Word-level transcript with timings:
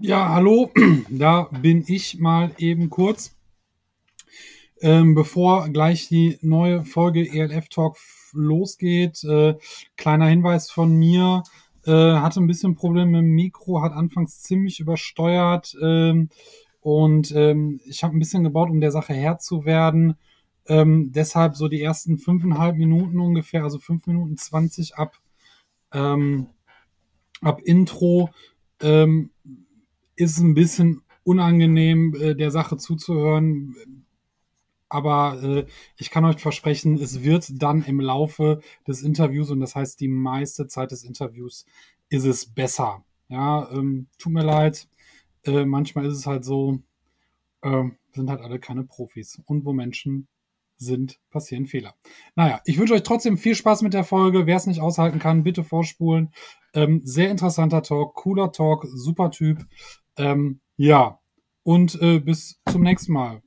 Ja, 0.00 0.28
hallo, 0.28 0.70
da 1.10 1.48
bin 1.60 1.82
ich 1.88 2.20
mal 2.20 2.52
eben 2.58 2.88
kurz. 2.88 3.34
Ähm, 4.80 5.16
bevor 5.16 5.70
gleich 5.70 6.06
die 6.06 6.38
neue 6.40 6.84
Folge 6.84 7.28
ELF 7.28 7.68
Talk 7.68 7.96
losgeht, 8.32 9.24
äh, 9.24 9.56
kleiner 9.96 10.26
Hinweis 10.26 10.70
von 10.70 10.92
mir. 10.92 11.42
Äh, 11.84 11.90
hatte 11.90 12.38
ein 12.40 12.46
bisschen 12.46 12.76
Probleme 12.76 13.18
dem 13.18 13.30
Mikro, 13.30 13.82
hat 13.82 13.92
anfangs 13.92 14.40
ziemlich 14.40 14.78
übersteuert 14.78 15.76
ähm, 15.82 16.28
und 16.80 17.32
ähm, 17.34 17.80
ich 17.84 18.04
habe 18.04 18.16
ein 18.16 18.20
bisschen 18.20 18.44
gebaut, 18.44 18.70
um 18.70 18.80
der 18.80 18.92
Sache 18.92 19.14
Herr 19.14 19.38
zu 19.38 19.64
werden. 19.64 20.14
Ähm, 20.68 21.10
deshalb 21.10 21.56
so 21.56 21.66
die 21.66 21.82
ersten 21.82 22.18
fünfeinhalb 22.18 22.76
Minuten 22.76 23.18
ungefähr, 23.18 23.64
also 23.64 23.80
fünf 23.80 24.06
Minuten 24.06 24.36
zwanzig 24.36 24.94
ab, 24.94 25.18
ähm, 25.92 26.46
ab 27.40 27.60
Intro, 27.62 28.30
ähm, 28.80 29.30
ist 30.18 30.38
ein 30.38 30.54
bisschen 30.54 31.02
unangenehm, 31.22 32.14
äh, 32.14 32.34
der 32.34 32.50
Sache 32.50 32.76
zuzuhören. 32.76 34.04
Aber 34.88 35.42
äh, 35.42 35.66
ich 35.96 36.10
kann 36.10 36.24
euch 36.24 36.40
versprechen, 36.40 36.94
es 36.98 37.22
wird 37.22 37.62
dann 37.62 37.84
im 37.84 38.00
Laufe 38.00 38.60
des 38.86 39.02
Interviews, 39.02 39.50
und 39.50 39.60
das 39.60 39.76
heißt 39.76 40.00
die 40.00 40.08
meiste 40.08 40.66
Zeit 40.66 40.90
des 40.90 41.04
Interviews, 41.04 41.66
ist 42.08 42.24
es 42.24 42.46
besser. 42.46 43.04
Ja, 43.28 43.70
ähm, 43.70 44.08
tut 44.18 44.32
mir 44.32 44.44
leid. 44.44 44.88
Äh, 45.44 45.66
manchmal 45.66 46.06
ist 46.06 46.14
es 46.14 46.26
halt 46.26 46.44
so, 46.44 46.78
äh, 47.62 47.84
sind 48.14 48.30
halt 48.30 48.40
alle 48.40 48.58
keine 48.58 48.84
Profis. 48.84 49.40
Und 49.44 49.64
wo 49.66 49.72
Menschen 49.72 50.26
sind, 50.78 51.20
passieren 51.30 51.66
Fehler. 51.66 51.94
Naja, 52.34 52.60
ich 52.64 52.78
wünsche 52.78 52.94
euch 52.94 53.02
trotzdem 53.02 53.36
viel 53.36 53.54
Spaß 53.54 53.82
mit 53.82 53.94
der 53.94 54.04
Folge. 54.04 54.46
Wer 54.46 54.56
es 54.56 54.66
nicht 54.66 54.80
aushalten 54.80 55.18
kann, 55.18 55.42
bitte 55.42 55.64
vorspulen. 55.64 56.32
Ähm, 56.72 57.02
sehr 57.04 57.30
interessanter 57.30 57.82
Talk, 57.82 58.14
cooler 58.14 58.52
Talk, 58.52 58.86
super 58.90 59.30
Typ. 59.30 59.66
Ähm, 60.18 60.60
ja, 60.76 61.20
und 61.62 62.00
äh, 62.00 62.18
bis 62.20 62.60
zum 62.70 62.82
nächsten 62.82 63.12
Mal. 63.12 63.42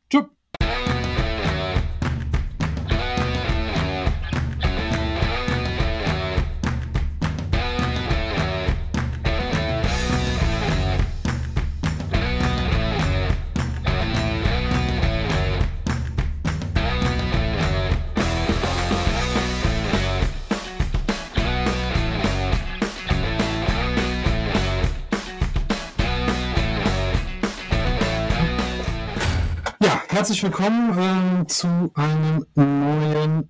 Herzlich 30.21 30.43
willkommen 30.43 30.95
ähm, 30.99 31.47
zu 31.47 31.91
einem 31.95 32.45
neuen 32.53 33.49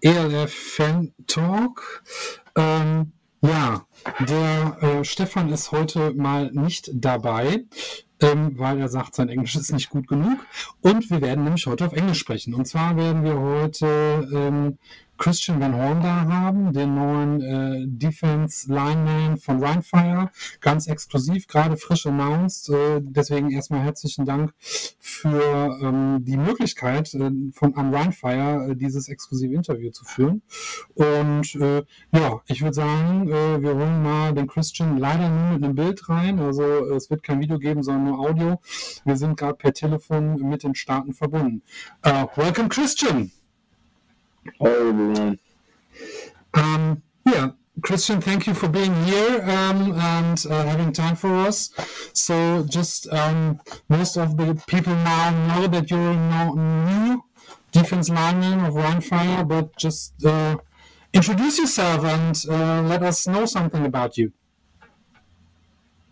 ELF 0.00 0.52
Fan 0.52 1.12
Talk. 1.28 2.02
Ähm, 2.56 3.12
ja, 3.42 3.86
der 4.26 4.78
äh, 4.80 5.04
Stefan 5.04 5.52
ist 5.52 5.70
heute 5.70 6.14
mal 6.14 6.50
nicht 6.50 6.90
dabei, 6.92 7.64
ähm, 8.20 8.58
weil 8.58 8.80
er 8.80 8.88
sagt, 8.88 9.14
sein 9.14 9.28
Englisch 9.28 9.54
ist 9.54 9.70
nicht 9.70 9.88
gut 9.88 10.08
genug. 10.08 10.40
Und 10.80 11.08
wir 11.10 11.20
werden 11.20 11.44
nämlich 11.44 11.64
heute 11.68 11.86
auf 11.86 11.92
Englisch 11.92 12.18
sprechen. 12.18 12.54
Und 12.54 12.66
zwar 12.66 12.96
werden 12.96 13.22
wir 13.22 13.38
heute 13.38 14.28
ähm, 14.34 14.78
Christian 15.22 15.60
Van 15.60 15.76
Horn 15.76 16.02
da 16.02 16.26
haben, 16.26 16.72
den 16.72 16.96
neuen 16.96 17.40
äh, 17.40 17.86
Defense 17.86 18.66
Lineman 18.66 19.36
von 19.36 19.62
Rhinefire, 19.62 20.32
ganz 20.60 20.88
exklusiv, 20.88 21.46
gerade 21.46 21.76
frisch 21.76 22.06
announced. 22.06 22.68
Äh, 22.70 23.00
deswegen 23.00 23.52
erstmal 23.52 23.82
herzlichen 23.82 24.24
Dank 24.24 24.52
für 24.58 25.78
ähm, 25.80 26.24
die 26.24 26.36
Möglichkeit 26.36 27.14
äh, 27.14 27.30
von 27.52 27.72
Rhinefire 27.72 28.72
äh, 28.72 28.74
dieses 28.74 29.08
exklusive 29.08 29.54
Interview 29.54 29.92
zu 29.92 30.04
führen. 30.04 30.42
Und 30.94 31.54
äh, 31.54 31.84
ja, 32.12 32.40
ich 32.48 32.60
würde 32.60 32.74
sagen, 32.74 33.28
äh, 33.28 33.62
wir 33.62 33.76
holen 33.76 34.02
mal 34.02 34.34
den 34.34 34.48
Christian 34.48 34.98
leider 34.98 35.28
nur 35.28 35.52
mit 35.52 35.62
einem 35.62 35.76
Bild 35.76 36.08
rein. 36.08 36.40
Also 36.40 36.64
es 36.96 37.10
wird 37.10 37.22
kein 37.22 37.38
Video 37.38 37.60
geben, 37.60 37.84
sondern 37.84 38.06
nur 38.06 38.18
Audio. 38.18 38.60
Wir 39.04 39.16
sind 39.16 39.36
gerade 39.36 39.54
per 39.54 39.72
Telefon 39.72 40.34
mit 40.48 40.64
den 40.64 40.74
Staaten 40.74 41.12
verbunden. 41.12 41.62
Uh, 42.04 42.26
welcome, 42.34 42.68
Christian. 42.68 43.30
Hi, 44.44 44.70
everyone. 44.70 45.38
Um, 46.54 47.02
yeah, 47.24 47.50
Christian, 47.80 48.20
thank 48.20 48.48
you 48.48 48.54
for 48.54 48.68
being 48.68 48.92
here 49.04 49.40
um, 49.42 49.92
and 49.92 50.44
uh, 50.50 50.64
having 50.64 50.92
time 50.92 51.14
for 51.14 51.32
us. 51.46 51.70
So, 52.12 52.64
just 52.68 53.06
um, 53.12 53.60
most 53.88 54.16
of 54.16 54.36
the 54.36 54.60
people 54.66 54.94
now 54.96 55.30
know 55.46 55.68
that 55.68 55.88
you're 55.92 56.10
a 56.10 56.54
new 56.54 57.22
defense 57.70 58.08
lineman 58.08 58.64
of 58.64 58.74
Rheinfire, 58.74 59.46
but 59.46 59.76
just 59.76 60.12
uh, 60.24 60.56
introduce 61.12 61.60
yourself 61.60 62.04
and 62.04 62.36
uh, 62.50 62.82
let 62.82 63.04
us 63.04 63.28
know 63.28 63.46
something 63.46 63.86
about 63.86 64.18
you. 64.18 64.32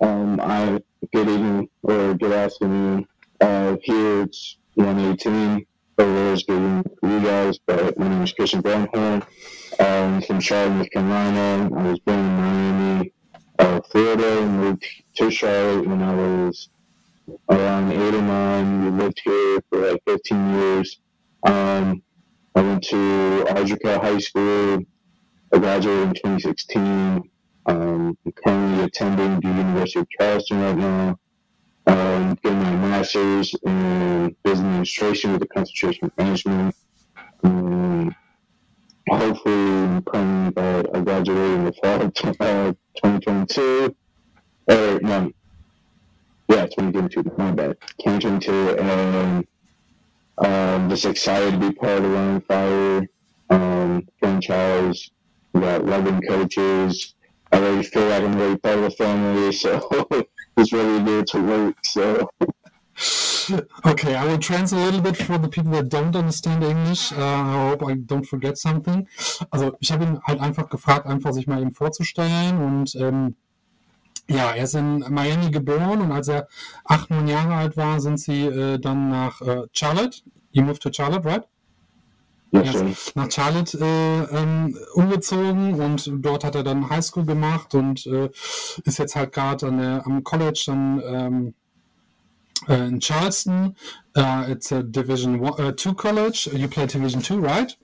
Um, 0.01 0.39
I 0.41 0.81
good 1.13 1.29
evening 1.29 1.69
or 1.83 2.15
good 2.15 2.33
afternoon. 2.33 3.09
Uh, 3.41 3.77
here 3.83 4.23
it's 4.23 4.57
118 4.75 5.67
was 5.99 6.45
getting 6.45 6.85
you 7.03 7.21
guys, 7.21 7.59
but 7.67 7.99
my 7.99 8.09
name 8.09 8.23
is 8.23 8.33
Christian 8.33 8.63
Van 8.63 8.89
Horn. 8.93 9.23
I'm 9.79 10.23
from 10.23 10.41
Charlotte, 10.41 10.75
North 10.75 10.91
Carolina. 10.91 11.71
I 11.75 11.91
was 11.91 11.99
born 12.01 12.19
in 12.19 12.37
Miami, 12.37 13.13
uh, 13.59 13.81
Florida, 13.91 14.43
and 14.43 14.61
moved 14.61 14.85
to 15.17 15.31
Charlotte 15.31 15.87
when 15.87 16.03
I 16.03 16.15
was 16.15 16.69
around 17.49 17.93
eight 17.93 18.15
or 18.15 18.23
nine. 18.23 18.85
We 18.85 19.03
lived 19.03 19.21
here 19.25 19.61
for 19.69 19.91
like 19.91 20.03
15 20.07 20.55
years. 20.55 21.01
Um, 21.43 22.03
I 22.55 22.63
went 22.63 22.85
to 22.85 23.45
Ardrey 23.49 23.81
Kell 23.81 24.01
High 24.01 24.19
School. 24.19 24.79
I 25.53 25.59
graduated 25.59 26.09
in 26.09 26.15
2016. 26.15 27.31
Um, 27.67 28.19
I'm 28.25 28.33
currently 28.33 28.85
attending 28.85 29.41
the 29.41 29.49
University 29.49 30.01
of 30.01 30.09
Charleston 30.11 30.61
right 30.61 30.77
now 30.77 31.19
um, 31.87 32.35
getting 32.43 32.59
my 32.59 32.77
master's 32.77 33.55
in 33.63 34.37
business 34.45 34.65
administration 34.65 35.33
with 35.33 35.43
a 35.43 35.47
concentration 35.47 36.05
in 36.05 36.25
management. 36.25 36.75
Um, 37.43 38.15
hopefully, 39.09 40.03
praying 40.07 40.53
that 40.53 40.87
I 40.95 41.01
graduate 41.01 41.53
in 41.53 41.65
the 41.65 41.73
fall 41.73 42.03
of 42.03 42.15
2022. 42.15 43.97
Or, 44.69 45.01
no, 45.01 45.33
yeah, 46.49 46.67
2022, 46.67 47.33
my 47.37 47.51
bad. 47.53 47.77
2022, 48.03 48.77
and 48.79 49.47
um, 50.39 50.91
just 50.91 51.05
excited 51.05 51.53
to 51.53 51.59
be 51.59 51.73
part 51.73 51.99
of 51.99 52.11
Rheinfire 52.11 53.07
um, 53.51 54.07
franchise. 54.19 55.11
We 55.53 55.61
got 55.61 55.85
loving 55.85 56.21
coaches. 56.23 57.15
I 57.53 57.83
feel 57.83 58.09
like 58.09 58.23
I'm 58.23 58.37
really 58.37 58.57
part 58.59 58.79
of 58.79 58.85
the 58.85 58.91
family, 58.91 59.53
so 59.63 60.07
was 60.57 60.73
really 60.73 61.03
there 61.03 61.25
to 61.25 61.43
work. 61.43 61.77
So. 61.85 62.31
Okay, 63.85 64.15
I 64.15 64.25
will 64.27 64.39
translate 64.39 64.83
a 64.83 64.85
little 64.85 65.01
bit 65.01 65.17
for 65.17 65.39
the 65.39 65.49
people 65.49 65.73
that 65.73 65.89
don't 65.89 66.15
understand 66.15 66.63
English. 66.63 67.13
Uh, 67.13 67.17
I 67.17 67.69
hope 67.71 67.83
I 67.83 67.95
don't 67.95 68.25
forget 68.25 68.59
something. 68.59 69.09
Also, 69.51 69.77
ich 69.81 69.91
habe 69.91 70.05
ihn 70.05 70.21
halt 70.23 70.41
einfach 70.41 70.69
gefragt, 70.69 71.07
einfach 71.07 71.33
sich 71.33 71.47
mal 71.47 71.61
eben 71.61 71.73
vorzustellen 71.73 72.59
und 72.59 72.95
ähm, 72.97 73.35
ja, 74.29 74.53
er 74.53 74.63
ist 74.65 74.75
in 74.75 75.01
Miami 75.09 75.51
geboren 75.51 76.01
und 76.01 76.13
als 76.13 76.29
er 76.29 76.47
acht, 76.85 77.11
neun 77.11 77.27
Jahre 77.27 77.55
alt 77.55 77.77
war, 77.77 77.99
sind 78.01 78.21
sie 78.21 78.47
äh, 78.47 78.79
dann 78.79 79.09
nach 79.09 79.41
äh, 79.41 79.63
Charlotte. 79.73 80.21
You 80.53 80.63
moved 80.63 80.83
to 80.83 80.91
Charlotte, 80.93 81.25
right? 81.25 81.45
Ja, 82.53 82.63
nach 83.15 83.31
Charlotte 83.31 83.79
äh, 83.79 84.37
ähm, 84.37 84.77
umgezogen 84.95 85.75
und 85.75 86.11
dort 86.17 86.43
hat 86.43 86.57
er 86.57 86.65
dann 86.65 86.91
Highschool 86.91 87.25
gemacht 87.25 87.75
und 87.77 88.07
äh, 88.07 88.29
ist 88.85 88.99
jetzt 88.99 89.15
halt 89.15 89.33
gerade 89.33 89.67
am 90.05 90.25
College 90.25 90.63
dann 90.67 91.03
ähm, 91.05 91.55
äh, 92.69 92.89
in 92.89 93.01
Charleston. 93.01 93.77
Uh, 94.17 94.45
it's 94.49 94.73
a 94.73 94.83
Division 94.83 95.39
2 95.39 95.91
uh, 95.91 95.95
College. 95.95 96.51
You 96.53 96.69
play 96.69 96.87
Division 96.87 97.23
2, 97.23 97.37
right? 97.37 97.77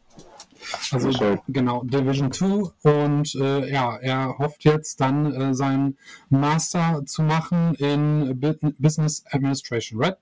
Also 0.90 1.08
okay. 1.10 1.38
genau, 1.48 1.82
Division 1.84 2.32
2 2.32 2.72
und 2.82 3.34
äh, 3.36 3.70
ja, 3.70 3.96
er 3.98 4.36
hofft 4.38 4.64
jetzt 4.64 5.00
dann 5.00 5.32
äh, 5.32 5.54
seinen 5.54 5.96
Master 6.28 7.04
zu 7.06 7.22
machen 7.22 7.74
in 7.74 8.40
Business 8.78 9.24
Administration, 9.30 10.02
right? 10.02 10.16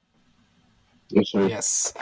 Yes. 1.15 1.93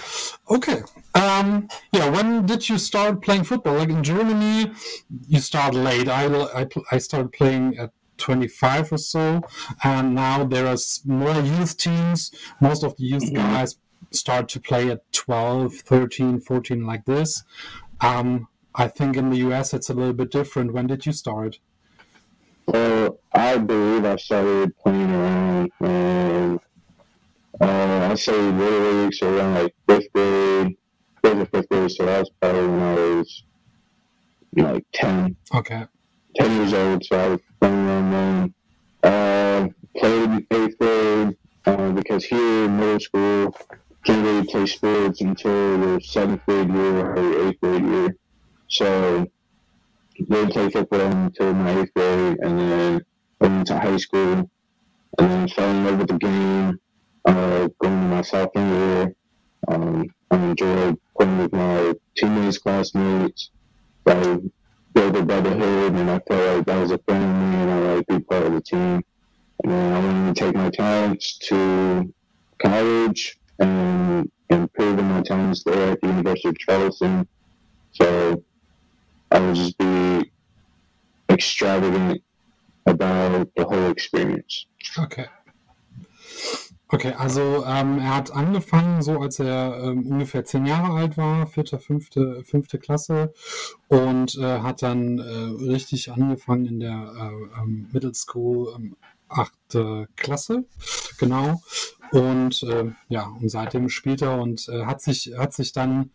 Okay. 0.50 0.82
Um, 1.14 1.68
yeah. 1.92 2.08
When 2.08 2.46
did 2.46 2.68
you 2.68 2.78
start 2.78 3.22
playing 3.22 3.44
football? 3.44 3.74
Like 3.74 3.90
in 3.90 4.02
Germany, 4.02 4.72
you 5.28 5.40
start 5.40 5.74
late. 5.74 6.08
I, 6.08 6.26
I, 6.60 6.66
I 6.90 6.98
started 6.98 7.32
playing 7.32 7.78
at 7.78 7.90
25 8.18 8.92
or 8.92 8.98
so, 8.98 9.42
and 9.82 10.14
now 10.14 10.44
there 10.44 10.66
are 10.66 10.76
more 11.04 11.34
youth 11.40 11.76
teams. 11.76 12.30
Most 12.60 12.84
of 12.84 12.96
the 12.96 13.04
youth 13.04 13.24
mm-hmm. 13.24 13.36
guys 13.36 13.76
start 14.10 14.48
to 14.50 14.60
play 14.60 14.90
at 14.90 15.10
12, 15.12 15.74
13, 15.74 16.40
14, 16.40 16.86
like 16.86 17.04
this. 17.04 17.42
Um, 18.00 18.48
I 18.74 18.88
think 18.88 19.16
in 19.16 19.30
the 19.30 19.38
US 19.48 19.74
it's 19.74 19.90
a 19.90 19.94
little 19.94 20.12
bit 20.12 20.30
different. 20.30 20.72
When 20.72 20.86
did 20.86 21.04
you 21.06 21.12
start? 21.12 21.58
Well, 22.66 23.18
I 23.32 23.58
believe 23.58 24.04
I 24.04 24.16
started 24.16 24.76
playing 24.78 25.10
around 25.10 25.72
and 25.80 26.60
uh, 27.62 28.08
I 28.10 28.14
say 28.14 28.32
little 28.32 28.92
leagues 28.92 29.22
around 29.22 29.54
like 29.54 29.74
fifth 29.88 30.12
grade, 30.12 30.76
fifth 31.22 31.38
or 31.38 31.46
fifth 31.46 31.68
grade. 31.68 31.90
So 31.90 32.06
that 32.06 32.20
was 32.20 32.30
probably 32.40 32.66
when 32.66 32.82
I 32.82 32.94
was 32.94 33.42
like 34.56 34.84
ten. 34.92 35.36
Okay. 35.54 35.86
10 36.36 36.56
years 36.56 36.72
old, 36.72 37.04
so 37.04 37.18
I 37.18 37.28
was 37.28 37.40
playing 37.60 37.74
around 37.74 38.10
then. 38.10 38.54
Uh, 39.02 39.68
played 39.98 40.30
in 40.30 40.46
eighth 40.50 40.78
grade 40.78 41.36
uh, 41.66 41.90
because 41.92 42.24
here 42.24 42.64
in 42.64 42.76
middle 42.78 43.00
school, 43.00 43.56
can't 44.04 44.24
really 44.24 44.46
play 44.46 44.66
sports 44.66 45.20
until 45.20 45.78
your 45.78 46.00
seventh 46.00 46.44
grade 46.46 46.68
year 46.70 47.14
or 47.14 47.48
eighth 47.48 47.60
grade 47.60 47.84
year. 47.84 48.16
So 48.68 49.26
didn't 50.16 50.52
play 50.52 50.70
football 50.70 51.00
until 51.00 51.52
my 51.54 51.80
eighth 51.80 51.94
grade, 51.94 52.38
and 52.40 52.58
then 52.58 53.00
went 53.40 53.54
into 53.54 53.78
high 53.78 53.96
school, 53.96 54.50
and 55.18 55.30
then 55.30 55.48
fell 55.48 55.70
in 55.70 55.84
love 55.84 55.98
with 55.98 56.08
the 56.08 56.18
game. 56.18 56.78
Uh, 57.24 57.68
going 57.78 58.00
to 58.00 58.06
my 58.08 58.22
sophomore 58.22 58.64
year, 58.66 59.14
um, 59.68 60.06
I 60.30 60.36
enjoyed 60.36 60.98
playing 61.16 61.38
with 61.38 61.52
my 61.52 61.94
teammates, 62.16 62.58
classmates. 62.58 63.50
I 64.06 64.38
build 64.92 65.16
a 65.16 65.22
brotherhood, 65.22 65.92
and 65.94 66.10
I 66.10 66.18
felt 66.20 66.56
like 66.56 66.66
that 66.66 66.80
was 66.80 66.90
a 66.90 66.98
family, 66.98 67.56
and 67.62 67.70
I 67.70 67.94
like 67.94 68.06
to 68.08 68.18
be 68.18 68.24
part 68.24 68.46
of 68.46 68.52
the 68.54 68.60
team. 68.60 69.04
And 69.62 69.72
then 69.72 69.92
I 69.92 69.98
wanted 70.04 70.34
to 70.34 70.44
take 70.44 70.54
my 70.54 70.70
talents 70.70 71.38
to 71.38 72.12
college 72.58 73.38
and 73.58 74.30
improve 74.50 75.02
my 75.04 75.22
talents 75.22 75.62
there 75.62 75.92
at 75.92 76.00
the 76.00 76.08
University 76.08 76.48
of 76.48 76.58
Charleston. 76.58 77.28
So 77.92 78.42
I 79.30 79.38
would 79.38 79.54
just 79.54 79.78
be 79.78 80.30
extravagant 81.30 82.22
about 82.86 83.48
the 83.56 83.64
whole 83.64 83.90
experience. 83.90 84.66
Okay. 84.98 85.26
Okay, 86.94 87.14
also 87.16 87.64
ähm, 87.66 87.98
er 88.00 88.16
hat 88.16 88.32
angefangen, 88.32 89.00
so 89.00 89.18
als 89.18 89.38
er 89.38 89.82
ähm, 89.82 90.06
ungefähr 90.06 90.44
zehn 90.44 90.66
Jahre 90.66 90.92
alt 90.92 91.16
war, 91.16 91.46
vierte, 91.46 91.78
fünfte, 91.78 92.44
fünfte 92.44 92.78
Klasse, 92.78 93.32
und 93.88 94.36
äh, 94.36 94.60
hat 94.60 94.82
dann 94.82 95.18
äh, 95.18 95.22
richtig 95.70 96.12
angefangen 96.12 96.66
in 96.66 96.80
der 96.80 97.14
äh, 97.16 97.60
ähm, 97.62 97.88
Middle 97.92 98.12
School, 98.14 98.74
ähm, 98.76 98.96
achte 99.26 100.06
Klasse, 100.16 100.66
genau. 101.18 101.62
Und 102.10 102.62
äh, 102.64 102.92
ja, 103.08 103.26
und 103.40 103.48
seitdem 103.48 103.88
spielt 103.88 104.20
er 104.20 104.38
und 104.38 104.68
äh, 104.68 104.84
hat 104.84 105.00
sich 105.00 105.32
hat 105.38 105.54
sich 105.54 105.72
dann 105.72 106.10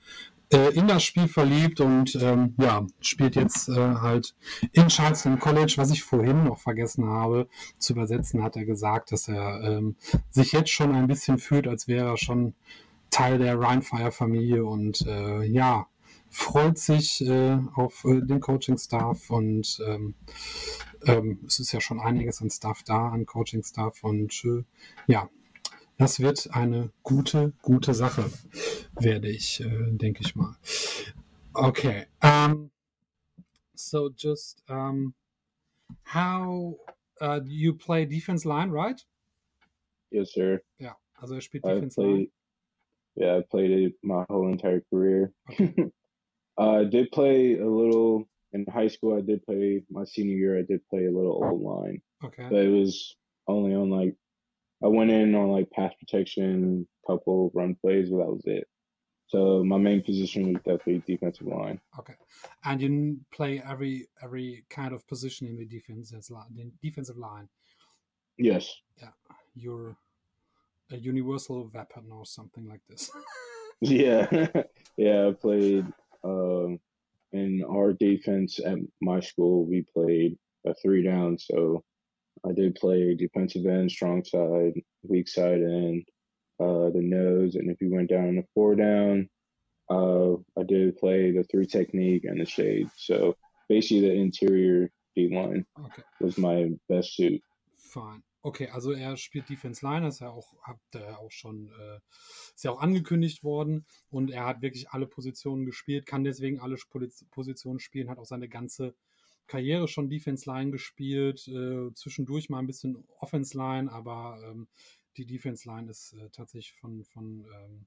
äh, 0.52 0.74
in 0.74 0.88
das 0.88 1.04
Spiel 1.04 1.28
verliebt 1.28 1.82
und 1.82 2.16
ähm, 2.16 2.56
ja, 2.58 2.86
spielt 3.02 3.36
jetzt 3.36 3.70
äh, 3.70 3.96
halt 3.96 4.36
in 4.72 4.88
Charleston 4.88 5.40
College, 5.40 5.74
was 5.78 5.92
ich 5.92 6.04
vorhin 6.04 6.44
noch 6.44 6.60
vergessen 6.60 7.06
habe 7.06 7.48
zu 7.80 7.94
übersetzen, 7.94 8.44
hat 8.44 8.56
er 8.56 8.66
gesagt, 8.66 9.12
dass 9.12 9.28
er 9.28 9.62
ähm, 9.64 9.96
sich 10.30 10.52
jetzt 10.54 10.72
schon 10.72 10.96
ein 10.96 11.08
bisschen 11.08 11.38
fühlt, 11.38 11.68
als 11.68 11.88
wäre 11.88 12.12
er 12.12 12.18
schon 12.18 12.54
Teil 13.10 13.38
der 13.38 13.60
Rhinefire-Familie 13.60 14.66
und 14.66 15.06
äh, 15.08 15.44
ja, 15.44 15.88
freut 16.30 16.78
sich 16.78 17.26
äh, 17.26 17.58
auf 17.76 18.06
äh, 18.06 18.22
den 18.22 18.40
Coaching-Staff 18.40 19.30
und 19.30 19.80
ähm, 19.86 20.16
ähm, 21.06 21.40
es 21.46 21.60
ist 21.60 21.72
ja 21.72 21.82
schon 21.82 22.00
einiges 22.00 22.42
an 22.42 22.50
Staff 22.50 22.84
da, 22.84 23.10
an 23.10 23.26
Coaching-Staff 23.26 24.04
und 24.04 24.44
äh, 24.46 24.64
ja, 25.08 25.30
das 25.98 26.20
wird 26.20 26.50
eine 26.52 26.92
gute, 27.04 27.54
gute 27.62 27.94
Sache, 27.94 28.26
werde 29.00 29.30
ich, 29.30 29.60
äh, 29.62 29.92
denke 29.92 30.22
ich 30.24 30.36
mal. 30.36 30.56
Okay. 31.54 32.06
Um, 32.22 32.70
so 33.76 34.10
just 34.10 34.64
um, 34.70 35.14
how 36.04 36.78
uh, 37.22 37.40
you 37.46 37.74
play 37.74 38.06
defense 38.06 38.46
line, 38.48 38.72
right? 38.72 39.04
Yes, 40.12 40.32
sir. 40.34 40.62
Ja, 40.80 40.96
also 41.20 41.36
er 41.36 41.42
spielt 41.42 41.66
I 41.66 41.74
Defense 41.74 41.96
played, 41.96 42.16
Line. 42.16 42.32
yeah, 43.16 43.38
I 43.38 43.42
played 43.42 43.72
it 43.72 43.96
my 44.04 44.24
whole 44.30 44.48
entire 44.52 44.82
career. 44.90 45.34
Okay. 45.50 45.74
I 46.58 46.86
did 46.86 47.12
play 47.12 47.58
a 47.60 47.68
little 47.68 48.28
in 48.54 48.66
high 48.68 48.88
school. 48.88 49.16
I 49.18 49.22
did 49.22 49.44
play 49.46 49.84
my 49.90 50.06
senior 50.06 50.36
year. 50.38 50.58
I 50.58 50.64
did 50.64 50.82
play 50.90 51.06
a 51.06 51.12
little 51.12 51.44
old 51.44 51.62
line, 51.62 52.02
Okay. 52.24 52.48
but 52.50 52.64
it 52.66 52.70
was 52.70 53.16
only 53.48 53.76
on 53.76 53.90
like 53.90 54.16
I 54.84 54.88
went 54.88 55.12
in 55.12 55.34
on 55.36 55.50
like 55.50 55.70
pass 55.72 55.94
protection, 56.00 56.88
couple 57.06 57.52
run 57.54 57.76
plays, 57.82 58.10
but 58.10 58.18
that 58.18 58.28
was 58.28 58.44
it. 58.46 58.68
So 59.28 59.64
my 59.64 59.78
main 59.78 60.02
position 60.04 60.54
was 60.54 60.62
definitely 60.64 61.04
defensive 61.06 61.48
line. 61.48 61.82
Okay. 62.00 62.14
And 62.64 62.82
you 62.82 63.20
play 63.34 63.62
every 63.68 64.08
every 64.24 64.64
kind 64.70 64.94
of 64.94 65.06
position 65.08 65.48
in 65.48 65.58
the 65.58 65.66
defense 65.66 66.14
line, 66.30 66.48
the 66.56 66.72
defensive 66.82 67.18
line. 67.18 67.50
Yes. 68.38 68.74
Yeah, 69.02 69.10
you're 69.56 69.98
a 70.92 70.98
universal 70.98 71.70
weapon 71.74 72.06
or 72.12 72.26
something 72.26 72.68
like 72.68 72.82
this. 72.90 73.12
Yeah. 73.80 74.26
yeah. 74.98 75.28
I 75.28 75.32
played 75.40 75.86
um, 76.24 76.80
in 77.32 77.64
our 77.64 77.94
defense 77.94 78.60
at 78.60 78.80
my 79.02 79.20
school. 79.20 79.66
We 79.66 79.86
played 79.94 80.36
a 80.66 80.74
three 80.74 81.04
down, 81.04 81.38
so 81.38 81.84
I 82.48 82.54
did 82.54 82.76
play 82.76 83.16
defensive 83.16 83.66
end, 83.66 83.92
strong 83.92 84.24
side, 84.24 84.74
weak 85.04 85.28
side 85.28 85.62
end, 85.62 86.06
uh, 86.60 86.90
the 86.90 87.02
nose, 87.02 87.56
and 87.56 87.70
if 87.70 87.82
you 87.82 87.92
went 87.92 88.10
down 88.10 88.36
the 88.36 88.46
four 88.54 88.76
down, 88.76 89.30
uh, 89.90 90.34
I 90.60 90.64
did 90.64 90.98
play 90.98 91.32
the 91.32 91.44
three 91.44 91.66
technique 91.66 92.26
and 92.26 92.40
the 92.40 92.46
shade. 92.46 92.90
So 92.98 93.36
basically, 93.70 94.02
the 94.02 94.14
interior 94.14 94.90
D 95.16 95.30
line 95.36 95.66
Okay. 95.86 96.04
was 96.22 96.38
my 96.38 96.72
best 96.90 97.16
suit. 97.16 97.42
Fine. 97.76 98.24
Okay, 98.44 98.70
also 98.70 98.94
er 98.94 99.18
spielt 99.18 99.50
Defense 99.50 99.86
Line, 99.86 100.04
das 100.04 100.16
ist 100.16 100.20
ja 100.22 100.30
auch, 100.30 100.54
habt 100.62 100.96
ihr 100.96 101.20
auch 101.20 101.32
schon, 101.32 101.70
äh, 101.70 102.00
ist 102.56 102.64
ja 102.64 102.72
auch 102.72 102.80
angekündigt 102.80 103.44
worden 103.44 103.86
und 104.10 104.32
er 104.32 104.46
hat 104.46 104.62
wirklich 104.62 104.90
alle 104.92 105.06
Positionen 105.06 105.66
gespielt, 105.66 106.06
kann 106.06 106.24
deswegen 106.24 106.60
alle 106.60 106.78
Positionen 107.32 107.80
spielen, 107.80 108.10
hat 108.10 108.20
auch 108.20 108.26
seine 108.26 108.48
ganze 108.48 108.96
Karriere 109.48 109.88
schon 109.88 110.10
Defense 110.10 110.50
Line 110.50 110.72
gespielt, 110.72 111.48
äh, 111.48 111.94
zwischendurch 111.94 112.50
mal 112.50 112.60
ein 112.60 112.68
bisschen 112.68 113.04
Offense 113.20 113.58
Line, 113.58 113.92
aber 113.92 114.40
ähm, 114.46 114.68
die 115.18 115.26
Defense 115.26 115.68
Line 115.70 115.90
ist 115.90 116.14
äh, 116.14 116.30
tatsächlich 116.32 116.74
von, 116.74 117.04
von, 117.06 117.46
ähm, 117.46 117.86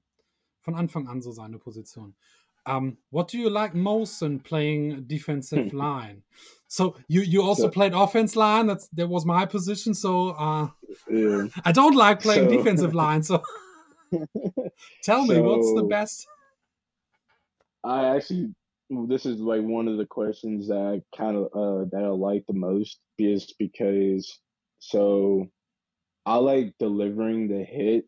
von 0.61 0.75
Anfang 0.75 1.07
an 1.07 1.21
so 1.21 1.31
seine 1.31 1.57
Position. 1.59 2.15
Um, 2.63 2.97
what 3.09 3.33
do 3.33 3.37
you 3.39 3.49
like 3.49 3.73
most 3.73 4.21
in 4.21 4.39
playing 4.43 5.07
defensive 5.07 5.69
line? 5.75 6.21
So 6.67 6.95
you 7.07 7.21
you 7.23 7.41
also 7.41 7.63
So- 7.63 7.69
played 7.71 7.93
offense 7.95 8.35
line. 8.37 8.67
That's 8.67 8.87
that 8.89 9.09
was 9.09 9.25
my 9.25 9.47
position. 9.47 9.95
So 9.95 10.35
uh, 10.37 10.67
Yeah. 11.09 11.47
I 11.65 11.71
don't 11.71 11.95
like 11.95 12.19
playing 12.21 12.49
So- 12.49 12.55
defensive 12.57 12.93
line. 12.93 13.23
So 13.23 13.41
tell 15.01 15.25
me 15.25 15.39
what's 15.41 15.73
the 15.73 15.79
So- 15.81 15.87
best? 15.87 16.27
I 17.83 18.15
actually, 18.15 18.53
this 19.07 19.25
is 19.25 19.39
like 19.39 19.61
one 19.61 19.87
of 19.87 19.97
the 19.97 20.05
questions 20.05 20.67
that 20.67 20.77
I 20.77 21.17
kind 21.17 21.37
of 21.37 21.45
uh 21.45 21.85
that 21.91 22.03
I 22.03 22.09
like 22.09 22.45
the 22.47 22.53
most 22.53 22.99
is 23.17 23.53
because 23.57 24.39
so 24.79 25.47
I 26.25 26.35
like 26.35 26.73
delivering 26.79 27.47
the 27.47 27.63
hit. 27.63 28.05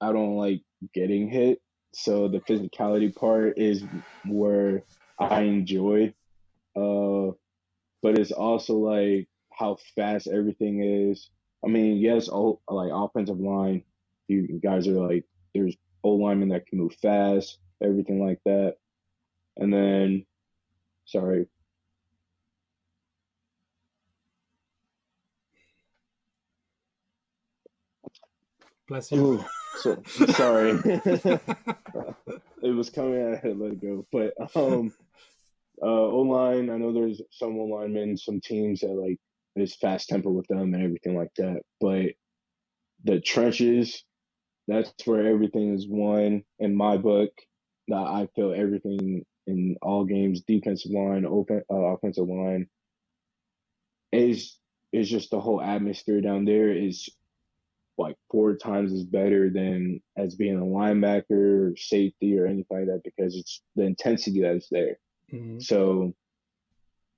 I 0.00 0.12
don't 0.12 0.36
like 0.36 0.62
getting 0.92 1.28
hit. 1.28 1.60
So 1.94 2.28
the 2.28 2.40
physicality 2.40 3.14
part 3.14 3.54
is 3.56 3.84
where 4.24 4.82
I 5.18 5.42
enjoy. 5.42 6.12
Uh, 6.74 7.32
but 8.02 8.18
it's 8.18 8.32
also 8.32 8.74
like 8.74 9.28
how 9.52 9.78
fast 9.94 10.26
everything 10.26 10.82
is. 10.82 11.30
I 11.64 11.68
mean, 11.68 11.96
yes, 11.96 12.28
all 12.28 12.60
like 12.68 12.90
offensive 12.92 13.40
line, 13.40 13.82
you 14.28 14.60
guys 14.62 14.86
are 14.86 14.92
like 14.92 15.24
there's 15.54 15.76
old 16.04 16.20
linemen 16.20 16.50
that 16.50 16.66
can 16.66 16.78
move 16.78 16.94
fast, 17.00 17.58
everything 17.82 18.22
like 18.22 18.40
that. 18.44 18.76
And 19.56 19.72
then, 19.72 20.26
sorry, 21.06 21.46
Bless 28.88 29.10
you. 29.10 29.20
Ooh, 29.20 29.44
so, 29.78 30.00
sorry, 30.32 30.70
it 30.84 31.40
was 32.62 32.88
coming. 32.90 33.26
I 33.26 33.30
had 33.30 33.42
to 33.42 33.54
let 33.54 33.72
it 33.72 33.82
go. 33.82 34.06
But 34.12 34.34
um, 34.56 34.92
uh, 35.82 35.86
O 35.86 36.20
line, 36.20 36.70
I 36.70 36.76
know 36.76 36.92
there's 36.92 37.20
some 37.32 37.58
O 37.58 37.64
linemen, 37.64 38.16
some 38.16 38.40
teams 38.40 38.80
that 38.80 38.92
like 38.92 39.18
there's 39.56 39.74
fast 39.74 40.08
tempo 40.08 40.30
with 40.30 40.46
them 40.46 40.72
and 40.72 40.84
everything 40.84 41.16
like 41.16 41.34
that. 41.38 41.62
But 41.80 42.12
the 43.02 43.20
trenches, 43.20 44.04
that's 44.68 44.92
where 45.04 45.26
everything 45.26 45.74
is 45.74 45.86
won 45.88 46.44
in 46.60 46.76
my 46.76 46.96
book. 46.96 47.30
That 47.88 47.96
I 47.96 48.28
feel 48.36 48.52
everything 48.52 49.24
in 49.46 49.76
all 49.82 50.04
games, 50.04 50.42
defensive 50.42 50.92
line, 50.92 51.24
open, 51.24 51.62
uh, 51.70 51.74
offensive 51.74 52.28
line, 52.28 52.68
is 54.12 54.58
is 54.92 55.10
just 55.10 55.30
the 55.30 55.40
whole 55.40 55.60
atmosphere 55.60 56.20
down 56.20 56.44
there 56.44 56.70
is 56.70 57.08
like 57.98 58.16
four 58.30 58.56
times 58.56 58.92
as 58.92 59.04
better 59.04 59.50
than 59.50 60.00
as 60.16 60.34
being 60.34 60.56
a 60.58 60.60
linebacker 60.60 61.72
or 61.72 61.76
safety 61.76 62.38
or 62.38 62.46
anything 62.46 62.66
like 62.70 62.86
that 62.86 63.02
because 63.04 63.34
it's 63.34 63.62
the 63.74 63.82
intensity 63.82 64.42
that's 64.42 64.68
there. 64.70 64.98
Mhm. 65.32 65.62
So 65.62 66.14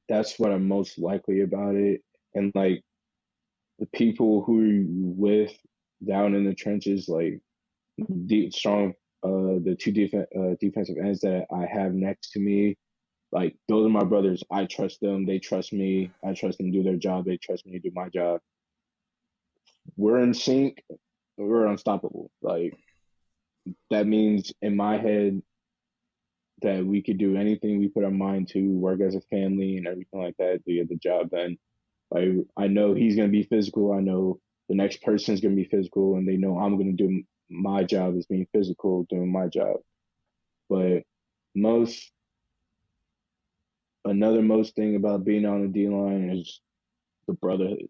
that's 0.08 0.38
what 0.38 0.52
I'm 0.52 0.66
most 0.66 0.98
likely 0.98 1.40
about 1.42 1.74
it. 1.74 2.02
And 2.34 2.52
like 2.54 2.84
the 3.78 3.86
people 3.86 4.42
who 4.42 4.62
you 4.62 4.86
with 4.90 5.52
down 6.04 6.34
in 6.34 6.44
the 6.44 6.54
trenches, 6.54 7.08
like 7.08 7.40
deep, 8.26 8.52
strong, 8.54 8.94
uh, 9.24 9.58
the 9.64 9.76
two 9.78 9.92
def- 9.92 10.14
uh, 10.14 10.54
defensive 10.60 10.96
ends 10.98 11.20
that 11.20 11.46
I 11.52 11.66
have 11.66 11.94
next 11.94 12.32
to 12.32 12.40
me, 12.40 12.76
like 13.32 13.56
those 13.68 13.86
are 13.86 13.90
my 13.90 14.04
brothers. 14.04 14.42
I 14.50 14.64
trust 14.66 15.00
them. 15.00 15.26
They 15.26 15.38
trust 15.38 15.72
me. 15.72 16.10
I 16.24 16.32
trust 16.34 16.58
them 16.58 16.72
to 16.72 16.78
do 16.78 16.84
their 16.84 16.96
job. 16.96 17.24
They 17.24 17.36
trust 17.36 17.66
me 17.66 17.72
to 17.72 17.78
do 17.78 17.90
my 17.94 18.08
job. 18.08 18.40
We're 19.96 20.20
in 20.20 20.34
sync. 20.34 20.82
We're 21.36 21.66
unstoppable. 21.66 22.30
Like 22.42 22.74
that 23.90 24.06
means 24.06 24.52
in 24.62 24.76
my 24.76 24.98
head 24.98 25.42
that 26.62 26.84
we 26.84 27.02
could 27.02 27.18
do 27.18 27.36
anything 27.36 27.78
we 27.78 27.88
put 27.88 28.04
our 28.04 28.10
mind 28.10 28.48
to, 28.48 28.68
work 28.70 29.00
as 29.00 29.14
a 29.14 29.20
family 29.22 29.76
and 29.76 29.86
everything 29.86 30.20
like 30.20 30.36
that 30.38 30.64
to 30.64 30.74
get 30.74 30.88
the 30.88 30.96
job 30.96 31.30
done. 31.30 31.56
Like 32.10 32.28
I 32.56 32.66
know 32.68 32.94
he's 32.94 33.16
gonna 33.16 33.28
be 33.28 33.42
physical. 33.44 33.92
I 33.92 34.00
know 34.00 34.40
the 34.68 34.74
next 34.74 35.02
person 35.02 35.34
is 35.34 35.40
gonna 35.40 35.54
be 35.54 35.64
physical, 35.64 36.16
and 36.16 36.26
they 36.26 36.36
know 36.36 36.58
I'm 36.58 36.78
gonna 36.78 36.92
do 36.92 37.22
my 37.50 37.84
job 37.84 38.16
is 38.16 38.26
being 38.26 38.46
physical, 38.52 39.06
doing 39.08 39.30
my 39.30 39.48
job. 39.48 39.76
But 40.68 41.02
most 41.54 42.10
another 44.04 44.42
most 44.42 44.74
thing 44.74 44.96
about 44.96 45.24
being 45.24 45.46
on 45.46 45.62
the 45.62 45.68
D 45.68 45.88
line 45.88 46.30
is 46.30 46.60
the 47.26 47.34
brotherhood. 47.34 47.88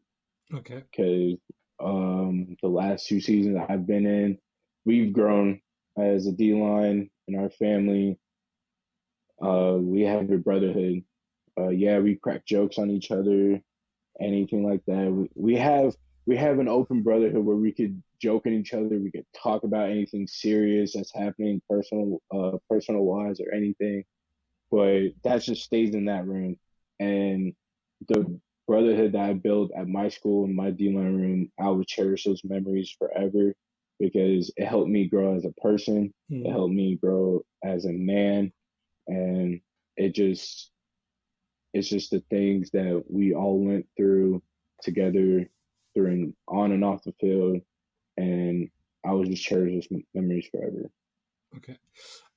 Okay. 0.52 0.82
Because 0.90 1.38
um, 1.80 2.56
the 2.62 2.68
last 2.68 3.06
two 3.06 3.20
seasons 3.20 3.58
I've 3.68 3.86
been 3.86 4.06
in, 4.06 4.38
we've 4.84 5.12
grown 5.12 5.60
as 5.96 6.26
a 6.26 6.32
D 6.32 6.54
line 6.54 7.10
in 7.26 7.38
our 7.38 7.50
family. 7.50 8.18
Uh, 9.40 9.76
we 9.78 10.02
have 10.02 10.30
a 10.30 10.38
brotherhood. 10.38 11.02
Uh, 11.58 11.68
yeah, 11.68 11.98
we 11.98 12.16
crack 12.16 12.44
jokes 12.46 12.78
on 12.78 12.90
each 12.90 13.10
other, 13.10 13.60
anything 14.20 14.64
like 14.64 14.82
that. 14.86 15.10
We, 15.10 15.28
we 15.34 15.56
have 15.56 15.96
we 16.26 16.36
have 16.36 16.58
an 16.58 16.68
open 16.68 17.02
brotherhood 17.02 17.44
where 17.44 17.56
we 17.56 17.72
could 17.72 18.02
joke 18.20 18.46
at 18.46 18.52
each 18.52 18.72
other. 18.74 18.98
We 18.98 19.10
could 19.10 19.26
talk 19.36 19.64
about 19.64 19.90
anything 19.90 20.26
serious 20.26 20.94
that's 20.94 21.14
happening, 21.14 21.62
personal, 21.68 22.20
uh, 22.34 22.58
personal 22.68 23.04
wise 23.04 23.40
or 23.40 23.52
anything. 23.54 24.04
But 24.70 25.10
that 25.24 25.42
just 25.42 25.62
stays 25.62 25.94
in 25.94 26.06
that 26.06 26.26
room, 26.26 26.56
and 27.00 27.54
the 28.08 28.38
brotherhood 28.66 29.12
that 29.12 29.30
I 29.30 29.32
built 29.32 29.70
at 29.74 29.88
my 29.88 30.08
school 30.08 30.44
in 30.44 30.54
my 30.54 30.70
D 30.70 30.94
line 30.94 31.16
room, 31.16 31.52
I 31.58 31.70
would 31.70 31.86
cherish 31.86 32.24
those 32.24 32.42
memories 32.44 32.94
forever 32.98 33.54
because 33.98 34.52
it 34.56 34.66
helped 34.66 34.90
me 34.90 35.08
grow 35.08 35.34
as 35.34 35.44
a 35.46 35.60
person. 35.60 36.12
Mm. 36.30 36.46
It 36.46 36.50
helped 36.50 36.74
me 36.74 36.96
grow 36.96 37.42
as 37.64 37.86
a 37.86 37.92
man, 37.92 38.52
and 39.06 39.60
it 39.96 40.14
just 40.14 40.70
it's 41.74 41.88
just 41.88 42.10
the 42.10 42.22
things 42.30 42.70
that 42.72 43.04
we 43.08 43.34
all 43.34 43.58
went 43.58 43.86
through 43.96 44.42
together 44.82 45.48
during 45.94 46.34
on 46.46 46.72
and 46.72 46.84
off 46.84 47.02
the 47.04 47.14
field 47.20 47.60
and 48.18 48.68
I 49.04 49.12
will 49.12 49.24
just 49.24 49.44
cherish 49.44 49.88
those 49.88 50.02
memories 50.12 50.48
forever. 50.50 50.90
Okay. 51.56 51.76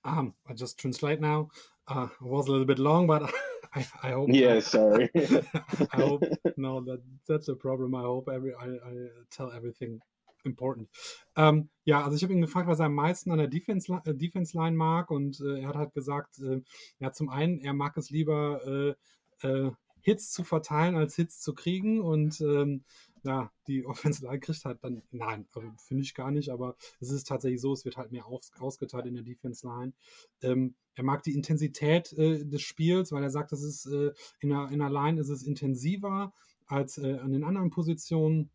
Um, 0.04 0.34
I 0.48 0.54
just 0.54 0.80
translate 0.80 1.20
now. 1.20 1.50
Uh, 1.88 2.08
it 2.22 2.26
was 2.26 2.48
a 2.48 2.52
little 2.52 2.66
bit 2.66 2.80
long, 2.80 3.08
but 3.08 3.24
I, 3.76 3.86
I 4.04 4.12
hope. 4.12 4.30
Yeah, 4.32 4.60
sorry. 4.60 5.10
I 5.16 5.98
hope 5.98 6.24
no, 6.58 6.82
that 6.82 7.02
that's 7.28 7.48
a 7.48 7.56
problem. 7.56 7.96
I 7.96 8.02
hope 8.02 8.30
every 8.30 8.54
I, 8.54 8.68
I 8.68 8.94
tell 9.32 9.52
everything 9.52 10.00
important. 10.44 10.90
Ähm, 11.36 11.70
ja, 11.84 12.04
also 12.04 12.16
ich 12.16 12.24
habe 12.24 12.34
ihn 12.34 12.42
gefragt, 12.42 12.68
was 12.68 12.80
er 12.80 12.88
am 12.88 12.96
meisten 12.96 13.32
an 13.32 13.38
der 13.38 13.48
Defense, 13.48 13.92
äh, 14.06 14.14
Defense 14.16 14.58
Line 14.58 14.76
mag 14.76 15.12
und 15.12 15.40
äh, 15.40 15.62
er 15.62 15.68
hat 15.68 15.76
halt 15.76 15.94
gesagt, 15.94 16.40
äh, 16.40 16.62
ja, 17.00 17.12
zum 17.12 17.30
einen, 17.30 17.60
er 17.60 17.74
mag 17.74 17.96
es 17.98 18.10
lieber 18.10 18.96
äh, 19.44 19.48
äh, 19.48 19.72
Hits 20.02 20.32
zu 20.32 20.44
verteilen 20.44 20.96
als 20.96 21.16
Hits 21.16 21.42
zu 21.42 21.54
kriegen 21.54 22.02
und 22.02 22.42
ähm, 22.42 22.84
ja, 23.24 23.52
die 23.68 23.86
Offensive 23.86 24.26
Line 24.26 24.40
kriegt 24.40 24.66
halt 24.66 24.84
dann, 24.84 25.04
nein, 25.12 25.48
also 25.54 25.72
finde 25.78 26.04
ich 26.04 26.14
gar 26.14 26.32
nicht, 26.32 26.50
aber 26.50 26.76
es 27.00 27.12
ist 27.12 27.28
tatsächlich 27.28 27.62
so, 27.62 27.74
es 27.74 27.86
wird 27.86 27.98
halt 27.98 28.12
mehr 28.12 28.26
aus, 28.26 28.52
ausgeteilt 28.60 29.06
in 29.06 29.14
der 29.14 29.24
Defense 29.24 29.66
Line. 29.66 29.94
Ähm, 30.42 30.76
er 30.96 31.04
mag 31.04 31.24
die 31.24 31.34
Intensität 31.34 32.14
äh, 32.14 32.44
des 32.46 32.62
Spiels, 32.62 33.12
weil 33.12 33.24
er 33.24 33.30
sagt, 33.30 33.52
das 33.52 33.62
ist 33.62 33.86
äh, 33.86 34.12
in, 34.40 34.50
der, 34.50 34.70
in 34.72 34.80
der 34.80 34.90
Line 34.90 35.20
ist 35.20 35.30
es 35.30 35.44
intensiver 35.44 36.34
als 36.66 36.98
äh, 36.98 37.18
an 37.18 37.32
den 37.32 37.44
anderen 37.44 37.70
Positionen. 37.70 38.50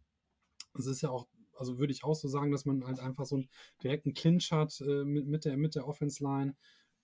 Es 0.75 0.87
ist 0.87 1.03
ja 1.03 1.11
auch, 1.11 1.29
also 1.57 1.79
würde 1.79 1.93
ich 1.93 2.05
auch 2.05 2.15
so 2.15 2.29
sagen, 2.29 2.51
dass 2.51 2.65
man 2.65 2.85
halt 2.85 2.99
einfach 2.99 3.25
so 3.25 3.37
einen 3.37 3.49
direkten 3.83 4.15
Clinch 4.15 4.53
hat 4.53 4.81
äh, 4.81 5.05
mit, 5.05 5.27
mit, 5.27 5.45
der, 5.45 5.57
mit 5.57 5.75
der 5.75 5.87
Offense 5.87 6.23
Line. 6.23 6.57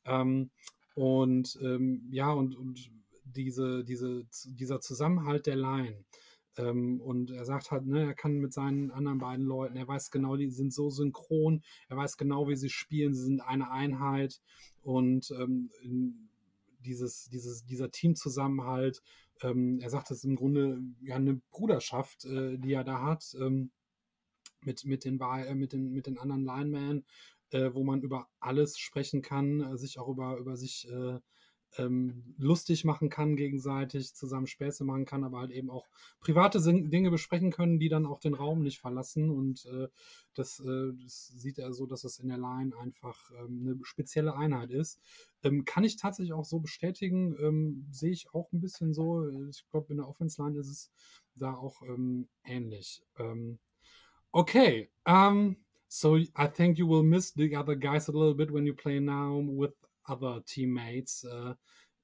Ähm, 0.05 0.51
und 0.95 1.59
ähm, 1.63 2.09
ja, 2.11 2.33
und, 2.33 2.57
und 2.57 2.91
diese, 3.25 3.85
diese, 3.85 4.27
dieser 4.45 4.81
Zusammenhalt 4.81 5.47
der 5.47 5.57
Line 5.57 6.05
ähm, 6.57 7.01
und 7.01 7.31
er 7.31 7.45
sagt 7.45 7.71
halt, 7.71 7.87
ne, 7.87 8.05
er 8.05 8.15
kann 8.15 8.39
mit 8.39 8.53
seinen 8.53 8.91
anderen 8.91 9.19
beiden 9.19 9.47
Leuten, 9.47 9.77
er 9.77 9.89
weiß 9.89 10.11
genau, 10.11 10.37
die 10.37 10.51
sind 10.51 10.73
so 10.73 10.91
synchron, 10.91 11.63
er 11.89 11.97
weiß 11.97 12.17
genau, 12.17 12.49
wie 12.49 12.57
sie 12.57 12.71
spielen, 12.71 13.15
sie 13.15 13.25
sind 13.25 13.41
eine 13.41 13.71
Einheit. 13.71 14.41
Und 14.83 15.31
ähm, 15.31 15.71
dieses, 16.81 17.29
dieses, 17.31 17.65
dieser 17.65 17.91
Teamzusammenhalt, 17.91 19.03
ähm, 19.43 19.81
er 19.81 19.91
sagt, 19.91 20.11
es 20.11 20.19
ist 20.19 20.25
im 20.25 20.37
Grunde 20.37 20.81
ja 21.01 21.17
eine 21.17 21.41
Bruderschaft, 21.51 22.25
äh, 22.25 22.59
die 22.59 22.73
er 22.73 22.85
da 22.85 23.03
hat 23.03 23.35
ähm, 23.41 23.71
mit, 24.61 24.85
mit, 24.85 25.05
den, 25.05 25.21
äh, 25.21 25.55
mit, 25.55 25.73
den, 25.73 25.93
mit 25.93 26.07
den 26.07 26.19
anderen 26.19 26.45
Linemen, 26.45 27.05
äh, 27.51 27.71
wo 27.73 27.85
man 27.85 28.03
über 28.03 28.29
alles 28.41 28.79
sprechen 28.79 29.23
kann, 29.23 29.61
äh, 29.61 29.77
sich 29.79 29.99
auch 29.99 30.09
über, 30.09 30.37
über 30.39 30.57
sich 30.57 30.89
äh, 30.91 31.19
ähm, 31.79 32.35
lustig 32.39 32.85
machen 32.85 33.09
kann 33.09 33.37
gegenseitig, 33.37 34.15
zusammen 34.15 34.47
Späße 34.47 34.85
machen 34.85 35.05
kann, 35.05 35.25
aber 35.25 35.41
halt 35.41 35.51
eben 35.51 35.71
auch 35.71 35.89
private 36.21 36.61
Dinge 36.61 37.11
besprechen 37.11 37.51
können, 37.51 37.79
die 37.79 37.89
dann 37.89 38.07
auch 38.07 38.19
den 38.19 38.35
Raum 38.35 38.63
nicht 38.63 38.79
verlassen. 38.79 39.31
Und 39.31 39.65
äh, 39.67 39.89
das, 40.35 40.61
äh, 40.61 40.93
das, 41.03 41.29
sieht 41.29 41.59
er 41.59 41.73
so, 41.73 41.87
dass 41.87 42.05
es 42.05 42.19
in 42.19 42.29
der 42.29 42.39
Line 42.39 42.77
einfach 42.77 43.31
ähm, 43.39 43.63
eine 43.63 43.85
spezielle 43.85 44.37
Einheit 44.37 44.71
ist. 44.71 45.01
Ähm, 45.43 45.65
kann 45.65 45.85
ich 45.85 45.97
tatsächlich 45.97 46.33
auch 46.33 46.45
so 46.45 46.61
bestätigen, 46.61 47.37
ähm, 47.41 47.87
sehe 47.91 48.13
ich 48.13 48.33
auch 48.35 48.53
ein 48.53 48.61
bisschen 48.61 48.93
so. 48.93 49.29
Ich 49.49 49.67
glaube, 49.71 49.93
in 49.93 49.97
der 49.97 50.09
Offense 50.09 50.43
Line 50.43 50.59
ist 50.59 50.69
es 50.69 50.91
da 51.35 51.55
auch 51.55 51.83
ähm, 51.83 52.29
ähnlich. 52.45 53.03
Ähm, 53.19 53.59
okay. 54.31 54.91
Um, 55.05 55.57
so 55.89 56.17
I 56.17 56.49
think 56.49 56.79
you 56.79 56.89
will 56.89 57.03
miss 57.03 57.35
the 57.35 57.55
other 57.57 57.77
guys 57.77 58.09
a 58.09 58.13
little 58.13 58.35
bit 58.35 58.51
when 58.51 58.67
you 58.67 58.75
play 58.75 58.99
now 59.01 59.39
with 59.39 59.73
other 60.09 60.41
teammates 60.47 61.25
uh, 61.25 61.55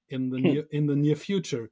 in 0.08 0.30
the 0.30 0.38
hmm. 0.38 0.42
near 0.42 0.64
in 0.70 0.86
the 0.86 0.96
near 0.96 1.16
future. 1.16 1.70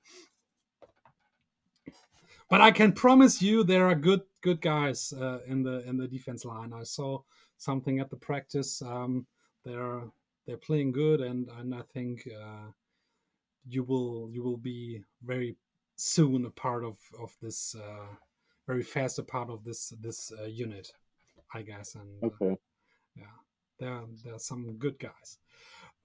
But 2.48 2.60
I 2.60 2.70
can 2.70 2.92
promise 2.92 3.42
you 3.42 3.64
there 3.64 3.86
are 3.86 3.94
good 3.94 4.22
good 4.40 4.60
guys 4.60 5.12
uh, 5.12 5.40
in 5.46 5.62
the 5.62 5.86
in 5.88 5.96
the 5.96 6.06
defense 6.06 6.44
line. 6.44 6.72
I 6.72 6.84
saw 6.84 7.22
something 7.56 7.98
at 7.98 8.10
the 8.10 8.16
practice. 8.16 8.82
Um, 8.82 9.26
they're 9.64 10.02
they're 10.46 10.56
playing 10.56 10.92
good, 10.92 11.20
and 11.20 11.48
and 11.58 11.74
I 11.74 11.82
think 11.92 12.28
uh, 12.28 12.70
you 13.68 13.82
will 13.82 14.30
you 14.30 14.42
will 14.44 14.58
be 14.58 15.02
very 15.22 15.56
soon 15.96 16.44
a 16.44 16.50
part 16.50 16.84
of 16.84 16.98
of 17.20 17.34
this 17.42 17.74
uh, 17.74 18.14
very 18.66 18.82
fast 18.82 19.18
a 19.18 19.22
part 19.22 19.50
of 19.50 19.64
this 19.64 19.92
this 20.00 20.32
uh, 20.40 20.44
unit, 20.44 20.92
I 21.52 21.62
guess. 21.62 21.96
And 21.96 22.32
uh, 22.40 22.56
yeah, 23.16 23.24
there 23.78 24.00
there 24.24 24.34
are 24.34 24.38
some 24.38 24.76
good 24.78 24.98
guys. 24.98 25.38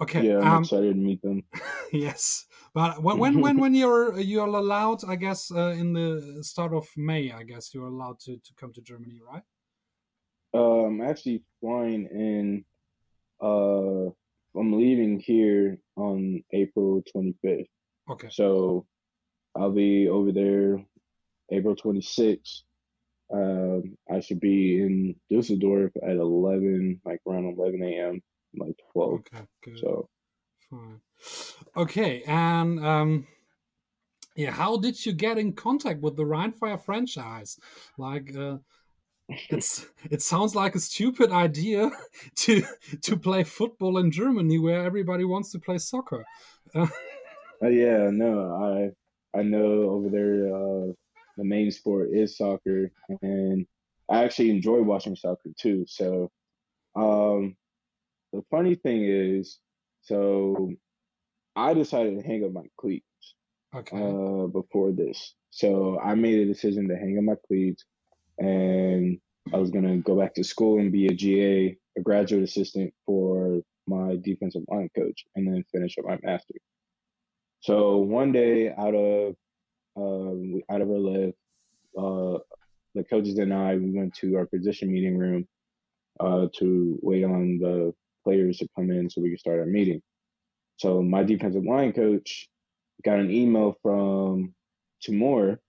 Okay. 0.01 0.27
Yeah, 0.27 0.39
I'm 0.39 0.47
um, 0.47 0.63
excited 0.63 0.95
to 0.95 0.99
meet 0.99 1.21
them. 1.21 1.43
yes, 1.93 2.47
but 2.73 3.03
when 3.03 3.19
when 3.19 3.39
when, 3.39 3.57
when 3.59 3.75
you're 3.75 4.19
you're 4.19 4.47
allowed, 4.47 5.03
I 5.07 5.15
guess, 5.15 5.51
uh, 5.51 5.75
in 5.77 5.93
the 5.93 6.39
start 6.41 6.73
of 6.73 6.87
May, 6.97 7.31
I 7.31 7.43
guess 7.43 7.71
you're 7.73 7.85
allowed 7.85 8.19
to 8.21 8.37
to 8.37 8.53
come 8.59 8.73
to 8.73 8.81
Germany, 8.81 9.19
right? 9.23 9.43
Uh, 10.55 10.85
I'm 10.87 11.01
actually 11.01 11.43
flying 11.59 12.07
in. 12.11 12.65
Uh, 13.39 14.09
I'm 14.59 14.73
leaving 14.73 15.19
here 15.19 15.77
on 15.95 16.43
April 16.51 17.03
25th. 17.15 17.67
Okay. 18.09 18.27
So 18.31 18.87
I'll 19.55 19.71
be 19.71 20.09
over 20.09 20.31
there 20.31 20.83
April 21.51 21.75
26th. 21.75 22.63
Um, 23.33 23.97
I 24.11 24.19
should 24.19 24.41
be 24.41 24.81
in 24.81 25.15
Dusseldorf 25.29 25.91
at 26.03 26.17
11, 26.17 27.01
like 27.05 27.19
around 27.25 27.55
11 27.57 27.81
a.m 27.83 28.21
like 28.55 28.75
12. 28.93 29.13
Okay, 29.13 29.45
good. 29.63 29.79
So 29.79 30.09
fine. 30.69 31.01
Okay, 31.75 32.23
and 32.23 32.85
um 32.85 33.27
yeah, 34.35 34.51
how 34.51 34.77
did 34.77 35.05
you 35.05 35.13
get 35.13 35.37
in 35.37 35.53
contact 35.53 36.01
with 36.01 36.15
the 36.15 36.23
Rheinfire 36.23 36.81
franchise? 36.83 37.59
Like 37.97 38.35
uh 38.35 38.57
it's 39.49 39.85
it 40.09 40.21
sounds 40.21 40.55
like 40.55 40.75
a 40.75 40.79
stupid 40.79 41.31
idea 41.31 41.91
to 42.35 42.63
to 43.01 43.17
play 43.17 43.43
football 43.43 43.97
in 43.97 44.11
Germany 44.11 44.59
where 44.59 44.83
everybody 44.83 45.25
wants 45.25 45.51
to 45.51 45.59
play 45.59 45.77
soccer. 45.77 46.25
Uh, 46.73 46.87
uh, 47.63 47.67
yeah, 47.67 48.09
no, 48.11 48.93
I 49.35 49.39
I 49.39 49.43
know 49.43 49.89
over 49.89 50.09
there 50.09 50.53
uh, 50.53 50.93
the 51.37 51.43
main 51.43 51.71
sport 51.71 52.09
is 52.11 52.37
soccer, 52.37 52.91
and 53.21 53.65
I 54.09 54.23
actually 54.23 54.49
enjoy 54.49 54.81
watching 54.81 55.15
soccer 55.15 55.49
too. 55.57 55.85
So, 55.87 56.29
um, 56.95 57.55
the 58.33 58.43
funny 58.49 58.75
thing 58.75 59.03
is, 59.03 59.59
so 60.01 60.71
I 61.55 61.73
decided 61.73 62.17
to 62.17 62.25
hang 62.25 62.43
up 62.45 62.53
my 62.53 62.65
cleats 62.77 63.05
okay. 63.75 63.97
uh, 63.97 64.47
before 64.47 64.91
this. 64.91 65.33
So 65.49 65.99
I 65.99 66.15
made 66.15 66.39
a 66.39 66.45
decision 66.45 66.87
to 66.87 66.95
hang 66.95 67.17
up 67.17 67.23
my 67.23 67.35
cleats. 67.47 67.83
and 68.39 69.19
I 69.53 69.57
was 69.57 69.71
gonna 69.71 69.97
go 69.97 70.17
back 70.17 70.33
to 70.35 70.43
school 70.43 70.79
and 70.79 70.91
be 70.91 71.07
a 71.07 71.13
GA, 71.13 71.77
a 71.97 72.01
graduate 72.01 72.43
assistant 72.43 72.93
for 73.05 73.61
my 73.87 74.17
defensive 74.21 74.63
line 74.67 74.89
coach, 74.95 75.25
and 75.35 75.47
then 75.47 75.63
finish 75.71 75.97
up 75.97 76.05
my 76.05 76.17
master's. 76.23 76.61
So 77.61 77.97
one 77.97 78.31
day, 78.31 78.69
out 78.69 78.95
of 78.95 79.35
um, 79.97 80.61
out 80.69 80.81
of 80.81 80.89
our 80.89 80.97
live, 80.97 81.33
uh, 81.97 82.39
the 82.95 83.03
coaches 83.03 83.37
and 83.39 83.53
I 83.53 83.75
we 83.75 83.91
went 83.91 84.13
to 84.15 84.37
our 84.37 84.45
position 84.45 84.91
meeting 84.91 85.17
room 85.17 85.47
uh, 86.19 86.47
to 86.59 86.99
wait 87.01 87.23
on 87.23 87.57
the 87.59 87.93
players 88.23 88.57
to 88.57 88.67
come 88.75 88.91
in 88.91 89.09
so 89.09 89.21
we 89.21 89.29
could 89.29 89.39
start 89.39 89.59
our 89.59 89.65
meeting. 89.65 90.01
So 90.77 91.01
my 91.01 91.23
defensive 91.23 91.63
line 91.63 91.93
coach 91.93 92.49
got 93.03 93.19
an 93.19 93.31
email 93.31 93.77
from 93.81 94.53
Timur 95.01 95.59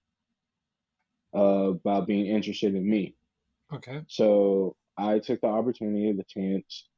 uh, 1.34 1.72
about 1.72 2.06
being 2.06 2.26
interested 2.26 2.74
in 2.74 2.88
me. 2.88 3.14
Okay. 3.72 4.02
So 4.08 4.76
I 4.96 5.18
took 5.18 5.40
the 5.40 5.48
opportunity, 5.48 6.10
of 6.10 6.16
the 6.16 6.24
chance 6.24 6.88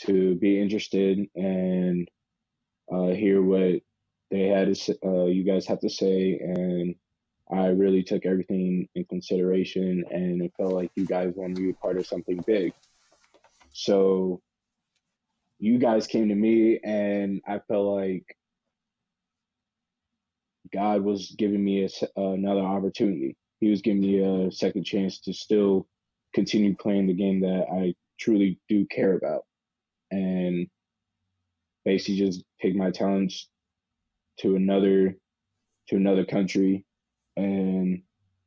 to 0.00 0.34
be 0.36 0.60
interested 0.60 1.26
and 1.34 2.08
uh, 2.92 3.08
hear 3.08 3.42
what 3.42 3.80
they 4.30 4.48
had 4.48 4.68
to 4.68 4.74
say, 4.74 4.94
uh, 5.04 5.24
you 5.24 5.44
guys 5.44 5.66
have 5.66 5.80
to 5.80 5.90
say, 5.90 6.38
and 6.38 6.94
I 7.50 7.68
really 7.68 8.02
took 8.02 8.26
everything 8.26 8.88
in 8.94 9.04
consideration, 9.04 10.04
and 10.10 10.42
it 10.42 10.52
felt 10.56 10.72
like 10.72 10.90
you 10.96 11.06
guys 11.06 11.32
wanted 11.36 11.56
to 11.56 11.62
be 11.62 11.72
part 11.74 11.96
of 11.96 12.06
something 12.06 12.42
big. 12.46 12.72
So 13.72 14.40
you 15.58 15.78
guys 15.78 16.06
came 16.06 16.28
to 16.28 16.34
me, 16.34 16.78
and 16.84 17.40
I 17.46 17.60
felt 17.60 17.96
like 17.96 18.36
God 20.72 21.02
was 21.02 21.34
giving 21.38 21.64
me 21.64 21.84
a, 21.84 22.20
another 22.20 22.60
opportunity. 22.60 23.36
He 23.60 23.70
was 23.70 23.82
giving 23.82 24.02
me 24.02 24.20
a 24.20 24.50
second 24.50 24.84
chance 24.84 25.20
to 25.20 25.32
still 25.32 25.86
continue 26.34 26.76
playing 26.76 27.06
the 27.06 27.14
game 27.14 27.40
that 27.40 27.66
I 27.72 27.94
truly 28.18 28.60
do 28.68 28.86
care 28.86 29.14
about, 29.14 29.44
and 30.10 30.66
basically 31.84 32.18
just 32.18 32.44
take 32.60 32.74
my 32.74 32.90
talents 32.90 33.48
to 34.40 34.56
another 34.56 35.16
to 35.88 35.96
another 35.96 36.24
country 36.24 36.84
and 37.36 38.02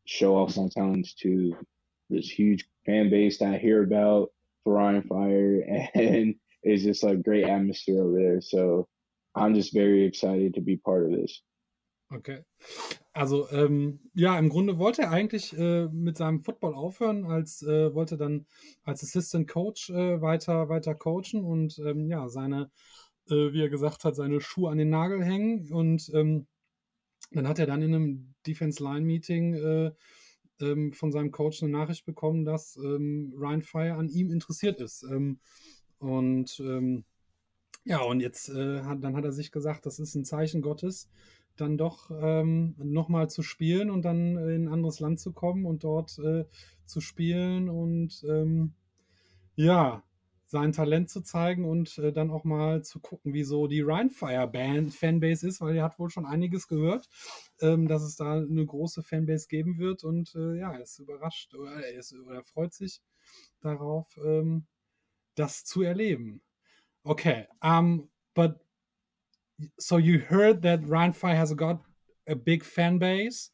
show 0.05 0.35
off 0.35 0.57
my 0.57 0.67
talents 0.71 1.13
to 1.13 1.55
this 2.09 2.29
huge 2.29 2.65
fan 2.85 3.09
base 3.09 3.37
that 3.37 3.53
I 3.53 3.57
hear 3.57 3.83
about 3.83 4.29
for 4.63 4.75
Rheinfire 4.75 5.89
and 5.95 6.35
it's 6.63 6.83
just 6.83 7.03
like 7.03 7.23
great 7.23 7.45
atmosphere 7.45 8.03
over 8.03 8.17
there. 8.17 8.41
So 8.41 8.87
I'm 9.35 9.53
just 9.53 9.73
very 9.73 10.05
excited 10.05 10.53
to 10.55 10.61
be 10.61 10.77
part 10.77 11.05
of 11.05 11.11
this. 11.11 11.43
Okay. 12.11 12.43
Also, 13.13 13.47
ähm, 13.51 13.99
ja, 14.15 14.37
im 14.39 14.49
Grunde 14.49 14.79
wollte 14.79 15.03
er 15.03 15.11
eigentlich 15.11 15.55
äh, 15.57 15.87
mit 15.89 16.17
seinem 16.17 16.41
Football 16.41 16.73
aufhören, 16.73 17.25
als 17.25 17.61
äh, 17.61 17.93
wollte 17.93 18.17
dann 18.17 18.47
als 18.83 19.03
Assistant 19.03 19.47
Coach 19.47 19.91
äh, 19.91 20.19
weiter, 20.19 20.69
weiter 20.69 20.95
coachen 20.95 21.43
und 21.43 21.77
ähm, 21.79 22.07
ja, 22.07 22.27
seine, 22.29 22.71
äh, 23.29 23.53
wie 23.53 23.61
er 23.61 23.69
gesagt 23.69 24.05
hat, 24.05 24.15
seine 24.15 24.41
Schuhe 24.41 24.71
an 24.71 24.79
den 24.79 24.89
Nagel 24.89 25.23
hängen. 25.23 25.71
Und 25.71 26.09
ähm, 26.15 26.47
dann 27.31 27.47
hat 27.47 27.59
er 27.59 27.67
dann 27.67 27.83
in 27.83 27.93
einem 27.93 28.33
Defense 28.47 28.83
Line 28.83 29.05
Meeting 29.05 29.53
äh, 29.53 29.91
ähm, 30.61 30.93
von 30.93 31.11
seinem 31.11 31.31
Coach 31.31 31.61
eine 31.61 31.71
Nachricht 31.71 32.05
bekommen, 32.05 32.43
dass 32.43 32.75
ähm, 32.77 33.33
Ryan 33.37 33.61
Fire 33.61 33.93
an 33.93 34.09
ihm 34.09 34.31
interessiert 34.31 34.81
ist. 34.81 35.05
Ähm, 36.01 36.07
und 36.09 36.63
ja, 37.85 38.01
und 38.01 38.19
jetzt 38.19 38.49
äh, 38.49 38.81
hat, 38.83 39.03
dann 39.03 39.15
hat 39.15 39.23
er 39.25 39.31
sich 39.31 39.51
gesagt, 39.51 39.85
das 39.85 39.99
ist 39.99 40.15
ein 40.15 40.25
Zeichen 40.25 40.61
Gottes 40.61 41.09
dann 41.59 41.77
doch 41.77 42.11
ähm, 42.11 42.75
nochmal 42.77 43.29
zu 43.29 43.43
spielen 43.43 43.89
und 43.89 44.03
dann 44.03 44.37
in 44.37 44.65
ein 44.65 44.73
anderes 44.73 44.99
Land 44.99 45.19
zu 45.19 45.33
kommen 45.33 45.65
und 45.65 45.83
dort 45.83 46.17
äh, 46.19 46.45
zu 46.85 47.01
spielen 47.01 47.69
und 47.69 48.23
ähm, 48.27 48.73
ja, 49.55 50.03
sein 50.45 50.71
Talent 50.71 51.09
zu 51.09 51.21
zeigen 51.21 51.65
und 51.65 51.97
äh, 51.99 52.11
dann 52.11 52.31
auch 52.31 52.43
mal 52.43 52.83
zu 52.83 52.99
gucken, 52.99 53.33
wie 53.33 53.43
so 53.43 53.67
die 53.67 53.81
Rhinefire 53.81 54.47
Band 54.47 54.93
Fanbase 54.93 55.47
ist, 55.47 55.61
weil 55.61 55.75
er 55.75 55.83
hat 55.83 55.99
wohl 55.99 56.09
schon 56.09 56.25
einiges 56.25 56.67
gehört, 56.67 57.07
ähm, 57.61 57.87
dass 57.87 58.01
es 58.01 58.15
da 58.15 58.37
eine 58.37 58.65
große 58.65 59.03
Fanbase 59.03 59.47
geben 59.47 59.77
wird 59.77 60.03
und 60.03 60.33
äh, 60.35 60.57
ja, 60.57 60.73
er 60.73 60.81
ist 60.81 60.97
überrascht 60.99 61.53
oder 61.53 61.71
er, 61.71 61.99
ist, 61.99 62.13
oder 62.13 62.35
er 62.35 62.43
freut 62.43 62.73
sich 62.73 63.01
darauf, 63.61 64.17
ähm, 64.25 64.65
das 65.39 65.63
zu 65.63 65.83
erleben. 65.83 66.41
Okay, 67.05 67.47
um, 67.61 68.09
but 68.35 68.59
so 69.79 69.97
you 69.97 70.19
heard 70.19 70.61
that 70.63 70.81
Rheinfire 70.81 71.35
has 71.35 71.53
got 71.53 71.81
a 72.27 72.35
big 72.35 72.63
fan 72.63 72.97
base. 72.97 73.51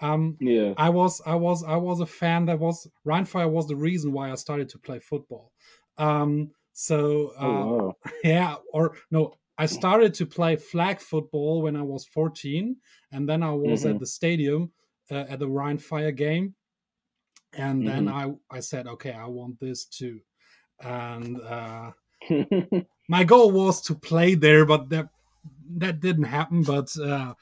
Um, 0.00 0.36
yeah, 0.40 0.74
I 0.76 0.90
was, 0.90 1.22
I 1.24 1.34
was, 1.34 1.64
I 1.64 1.76
was 1.76 2.00
a 2.00 2.06
fan. 2.06 2.46
That 2.46 2.58
was 2.58 2.88
Rheinfire 3.06 3.50
was 3.50 3.66
the 3.66 3.76
reason 3.76 4.12
why 4.12 4.30
I 4.30 4.34
started 4.34 4.68
to 4.70 4.78
play 4.78 4.98
football. 4.98 5.52
Um, 5.96 6.50
so 6.72 7.32
uh, 7.40 7.46
oh, 7.46 7.76
wow. 7.76 7.96
yeah, 8.24 8.56
or 8.72 8.96
no, 9.10 9.34
I 9.56 9.66
started 9.66 10.14
to 10.14 10.26
play 10.26 10.56
flag 10.56 11.00
football 11.00 11.62
when 11.62 11.76
I 11.76 11.82
was 11.82 12.04
14, 12.06 12.76
and 13.12 13.28
then 13.28 13.42
I 13.42 13.52
was 13.52 13.80
mm-hmm. 13.80 13.94
at 13.94 14.00
the 14.00 14.06
stadium 14.06 14.72
uh, 15.10 15.24
at 15.28 15.38
the 15.38 15.48
Rheinfire 15.48 16.14
game, 16.14 16.54
and 17.52 17.82
mm-hmm. 17.82 17.88
then 17.88 18.08
I 18.08 18.34
I 18.50 18.60
said, 18.60 18.86
okay, 18.86 19.12
I 19.12 19.26
want 19.26 19.58
this 19.58 19.84
too, 19.84 20.20
and 20.80 21.40
uh, 21.40 21.90
my 23.08 23.24
goal 23.24 23.50
was 23.50 23.80
to 23.82 23.94
play 23.94 24.34
there, 24.34 24.64
but 24.64 24.88
that 24.90 25.08
that 25.76 26.00
didn't 26.00 26.24
happen. 26.24 26.62
But 26.62 26.96
uh, 26.98 27.34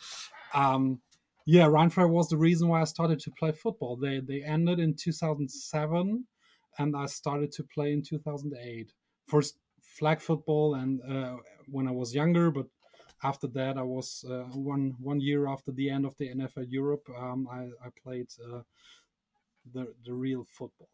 um, 0.55 1.01
yeah, 1.45 1.67
Rheinfire 1.67 2.09
was 2.09 2.29
the 2.29 2.37
reason 2.37 2.69
why 2.69 2.81
I 2.81 2.85
started 2.85 3.21
to 3.21 3.31
play 3.31 3.53
football. 3.53 3.97
They 3.97 4.21
they 4.21 4.43
ended 4.43 4.81
in 4.81 4.95
2007, 4.95 6.25
and 6.79 6.97
I 6.97 7.07
started 7.07 7.53
to 7.53 7.65
play 7.65 7.93
in 7.93 8.03
2008. 8.03 8.93
First 9.27 9.57
flag 9.81 10.21
football, 10.21 10.75
and 10.75 11.01
uh, 11.03 11.37
when 11.71 11.89
I 11.89 11.93
was 11.93 12.15
younger, 12.15 12.51
but 12.51 12.67
after 13.23 13.47
that, 13.49 13.79
I 13.79 13.83
was 13.83 14.25
uh, 14.29 14.45
one 14.53 14.97
one 15.01 15.21
year 15.21 15.49
after 15.49 15.73
the 15.73 15.91
end 15.91 16.05
of 16.05 16.17
the 16.19 16.29
NFL 16.29 16.67
Europe. 16.69 17.09
Um, 17.17 17.49
I, 17.51 17.69
I 17.85 17.91
played 18.03 18.29
uh, 18.45 18.61
the 19.73 19.95
the 20.05 20.13
real 20.13 20.45
football. 20.49 20.89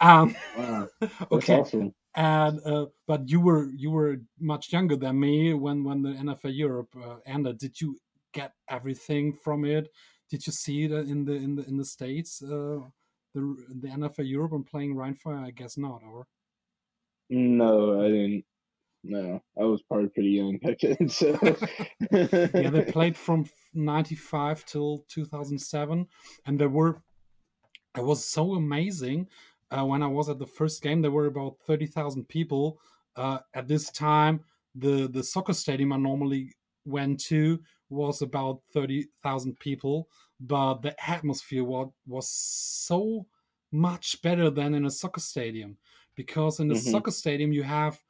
Um, 0.00 0.36
wow, 0.56 0.88
okay. 1.32 1.60
Awesome 1.60 1.94
and 2.18 2.60
uh, 2.66 2.86
but 3.06 3.28
you 3.28 3.40
were 3.40 3.70
you 3.76 3.90
were 3.92 4.16
much 4.40 4.72
younger 4.72 4.96
than 4.96 5.20
me 5.20 5.54
when 5.54 5.84
when 5.84 6.02
the 6.02 6.10
NFL 6.10 6.56
Europe 6.56 6.92
uh, 7.00 7.16
ended. 7.24 7.58
Did 7.58 7.80
you 7.80 8.00
get 8.32 8.52
everything 8.68 9.32
from 9.32 9.64
it? 9.64 9.88
Did 10.28 10.44
you 10.44 10.52
see 10.52 10.84
it 10.84 10.90
in 10.90 11.24
the 11.24 11.34
in 11.34 11.54
the 11.54 11.64
in 11.68 11.76
the 11.76 11.84
states 11.84 12.42
uh, 12.42 12.80
the 13.34 13.56
the 13.82 13.88
NFL 13.88 14.28
Europe 14.28 14.52
and 14.52 14.66
playing 14.66 14.96
Rheinfire? 14.96 15.46
I 15.46 15.52
guess 15.52 15.78
not, 15.78 16.02
or 16.02 16.26
no, 17.30 18.02
I 18.02 18.08
didn't. 18.08 18.44
No, 19.04 19.40
I 19.56 19.62
was 19.62 19.80
probably 19.82 20.08
pretty 20.08 20.30
young 20.30 20.58
back 20.58 20.78
then. 20.80 21.08
So 21.08 21.38
yeah, 22.10 22.70
they 22.70 22.90
played 22.90 23.16
from 23.16 23.46
'95 23.74 24.64
till 24.64 25.04
2007, 25.08 26.06
and 26.46 26.58
there 26.58 26.68
were. 26.68 27.02
It 27.96 28.04
was 28.04 28.24
so 28.24 28.54
amazing 28.54 29.28
uh, 29.70 29.84
when 29.84 30.02
I 30.02 30.06
was 30.06 30.28
at 30.28 30.38
the 30.38 30.46
first 30.46 30.82
game, 30.82 31.02
there 31.02 31.10
were 31.10 31.26
about 31.26 31.58
30,000 31.66 32.28
people. 32.28 32.78
Uh, 33.16 33.38
at 33.54 33.68
this 33.68 33.90
time, 33.90 34.40
the, 34.74 35.08
the 35.08 35.22
soccer 35.22 35.52
stadium 35.52 35.92
I 35.92 35.96
normally 35.96 36.54
went 36.84 37.20
to 37.24 37.60
was 37.90 38.22
about 38.22 38.60
30,000 38.72 39.58
people, 39.58 40.08
but 40.40 40.82
the 40.82 40.94
atmosphere 41.08 41.64
was, 41.64 41.90
was 42.06 42.28
so 42.30 43.26
much 43.72 44.22
better 44.22 44.50
than 44.50 44.74
in 44.74 44.86
a 44.86 44.90
soccer 44.90 45.20
stadium 45.20 45.76
because 46.14 46.60
in 46.60 46.70
a 46.70 46.74
mm-hmm. 46.74 46.90
soccer 46.90 47.10
stadium 47.10 47.52
you 47.52 47.62
have 47.62 48.00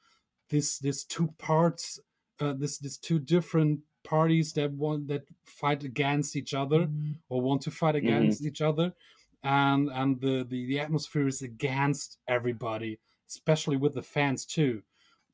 this 0.51 0.79
this 0.79 1.03
two 1.05 1.27
parts 1.37 1.99
uh, 2.41 2.53
this 2.53 2.79
this 2.79 2.97
two 2.97 3.19
different 3.19 3.81
parties 4.05 4.53
that 4.53 4.71
want 4.73 5.09
that 5.09 5.25
fight 5.45 5.83
against 5.83 6.37
each 6.37 6.55
other 6.55 6.87
mm-hmm. 6.87 7.11
or 7.29 7.41
want 7.41 7.61
to 7.61 7.73
fight 7.73 7.97
mm-hmm. 7.97 8.07
against 8.07 8.41
mm-hmm. 8.41 8.49
each 8.49 8.61
other 8.61 8.93
and 9.49 9.89
and 9.89 10.21
the, 10.21 10.47
the 10.49 10.67
the 10.67 10.79
atmosphere 10.79 11.27
is 11.27 11.41
against 11.41 12.19
everybody, 12.29 13.01
especially 13.29 13.79
with 13.79 13.95
the 13.95 14.03
fans 14.03 14.45
too. 14.45 14.83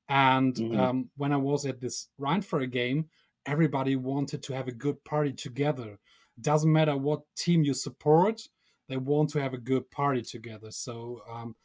And 0.09 0.55
mm-hmm. 0.55 0.81
um, 0.81 1.11
when 1.17 1.33
I 1.33 1.37
was 1.37 1.67
at 1.67 1.81
this 1.81 2.09
Rheinfire 2.21 2.71
game, 2.71 3.07
everybody 3.45 3.97
wanted 3.97 4.43
to 4.45 4.55
have 4.55 4.69
a 4.69 4.73
good 4.73 5.03
party 5.05 5.33
together. 5.33 5.99
Doesn't 6.41 6.73
matter 6.73 6.97
what 6.97 7.23
team 7.37 7.65
you 7.65 7.75
support, 7.75 8.43
they 8.89 8.99
want 8.99 9.31
to 9.31 9.41
have 9.41 9.53
a 9.53 9.59
good 9.59 9.91
party 9.91 10.23
together. 10.23 10.71
So 10.71 11.23
um, 11.29 11.57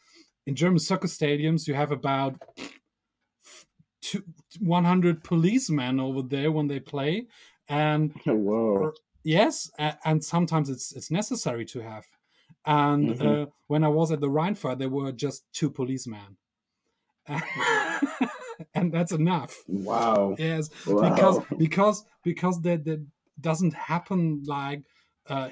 in 0.47 0.55
German 0.55 0.79
soccer 0.79 1.07
stadiums, 1.07 1.67
you 1.67 1.75
have 1.75 1.91
about 1.91 2.41
two, 4.01 4.23
100 4.59 5.23
policemen 5.23 5.99
over 5.99 6.23
there 6.23 6.51
when 6.51 6.67
they 6.67 6.79
play, 6.79 7.27
and 7.67 8.11
Whoa. 8.25 8.93
yes, 9.23 9.69
and 9.77 10.23
sometimes 10.23 10.67
it's 10.71 10.95
it's 10.95 11.11
necessary 11.11 11.65
to 11.65 11.81
have 11.81 12.05
and 12.69 13.09
mm-hmm. 13.15 13.27
uh, 13.27 13.45
when 13.65 13.83
I 13.83 13.87
was 13.87 14.11
at 14.11 14.21
the 14.21 14.29
Rheinfire, 14.29 14.77
there 14.77 14.89
were 14.89 15.11
just 15.11 15.43
two 15.53 15.71
policemen. 15.71 16.37
and 18.75 18.93
that's 18.93 19.11
enough. 19.11 19.63
Wow. 19.67 20.35
Yes, 20.37 20.69
wow. 20.85 21.09
because 21.09 21.39
because 21.57 22.05
because 22.23 22.61
that 22.61 22.85
that 22.85 23.03
doesn't 23.41 23.73
happen 23.73 24.43
like 24.45 24.83
uh, 25.27 25.49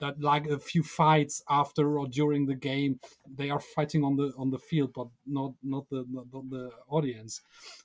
that 0.00 0.20
like 0.20 0.46
a 0.46 0.58
few 0.58 0.82
fights 0.82 1.42
after 1.48 1.98
or 1.98 2.06
during 2.06 2.44
the 2.44 2.54
game 2.54 3.00
they 3.34 3.48
are 3.48 3.60
fighting 3.60 4.04
on 4.04 4.16
the 4.16 4.32
on 4.36 4.50
the 4.50 4.58
field 4.58 4.92
but 4.94 5.06
not 5.26 5.52
not 5.62 5.88
the 5.90 6.04
not 6.10 6.50
the 6.50 6.70
audience 6.88 7.40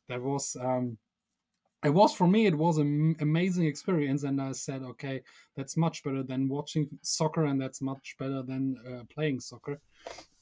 there 0.08 0.22
was 0.22 0.58
um 0.60 0.98
it 1.84 1.90
was 1.90 2.14
for 2.14 2.28
me 2.28 2.46
it 2.46 2.58
was 2.58 2.78
an 2.78 3.16
amazing 3.20 3.66
experience 3.66 4.24
and 4.24 4.42
i 4.42 4.52
said 4.52 4.82
okay 4.84 5.22
that's 5.56 5.78
much 5.78 6.04
better 6.04 6.24
than 6.24 6.48
watching 6.48 6.88
soccer 7.02 7.46
and 7.46 7.62
that's 7.62 7.82
much 7.82 8.16
better 8.20 8.42
than 8.42 8.76
uh, 8.88 9.04
playing 9.14 9.40
soccer 9.40 9.80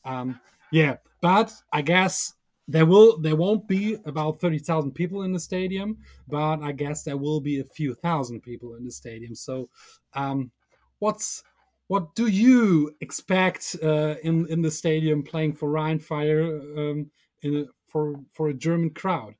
um 0.05 0.39
yeah 0.71 0.95
but 1.21 1.51
i 1.73 1.81
guess 1.81 2.33
there 2.67 2.85
will 2.85 3.19
there 3.19 3.35
won't 3.35 3.67
be 3.67 3.97
about 4.05 4.39
30,000 4.39 4.91
people 4.91 5.23
in 5.23 5.33
the 5.33 5.39
stadium 5.39 5.97
but 6.27 6.61
i 6.61 6.71
guess 6.71 7.03
there 7.03 7.17
will 7.17 7.41
be 7.41 7.59
a 7.59 7.65
few 7.65 7.93
thousand 7.93 8.41
people 8.41 8.75
in 8.75 8.85
the 8.85 8.91
stadium 8.91 9.35
so 9.35 9.69
um 10.13 10.51
what's 10.99 11.43
what 11.87 12.15
do 12.15 12.27
you 12.27 12.95
expect 13.01 13.75
uh, 13.83 14.15
in 14.23 14.47
in 14.47 14.61
the 14.61 14.71
stadium 14.71 15.23
playing 15.23 15.53
for 15.53 15.69
Rheinfire 15.69 16.41
um, 16.77 17.11
in 17.41 17.55
a, 17.57 17.65
for 17.87 18.15
for 18.31 18.49
a 18.49 18.53
German 18.53 18.89
crowd? 18.89 19.35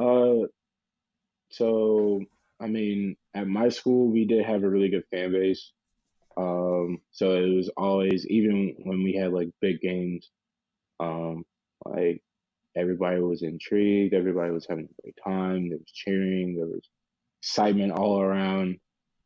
Uh, 0.00 0.46
so 1.50 2.22
I 2.60 2.66
mean, 2.66 3.16
at 3.34 3.48
my 3.48 3.68
school, 3.70 4.08
we 4.08 4.26
did 4.26 4.44
have 4.44 4.62
a 4.62 4.68
really 4.68 4.90
good 4.90 5.04
fan 5.10 5.32
base. 5.32 5.72
Um, 6.36 7.00
so 7.10 7.32
it 7.32 7.54
was 7.54 7.70
always 7.76 8.26
even 8.26 8.74
when 8.84 9.02
we 9.02 9.14
had 9.14 9.32
like 9.32 9.48
big 9.60 9.80
games, 9.80 10.30
um, 11.00 11.44
like 11.84 12.22
everybody 12.76 13.20
was 13.20 13.42
intrigued, 13.42 14.14
everybody 14.14 14.50
was 14.52 14.66
having 14.68 14.84
a 14.86 15.02
great 15.02 15.18
time. 15.22 15.68
There 15.68 15.78
was 15.78 15.90
cheering, 15.92 16.56
there 16.56 16.66
was 16.66 16.88
excitement 17.42 17.92
all 17.92 18.20
around, 18.20 18.78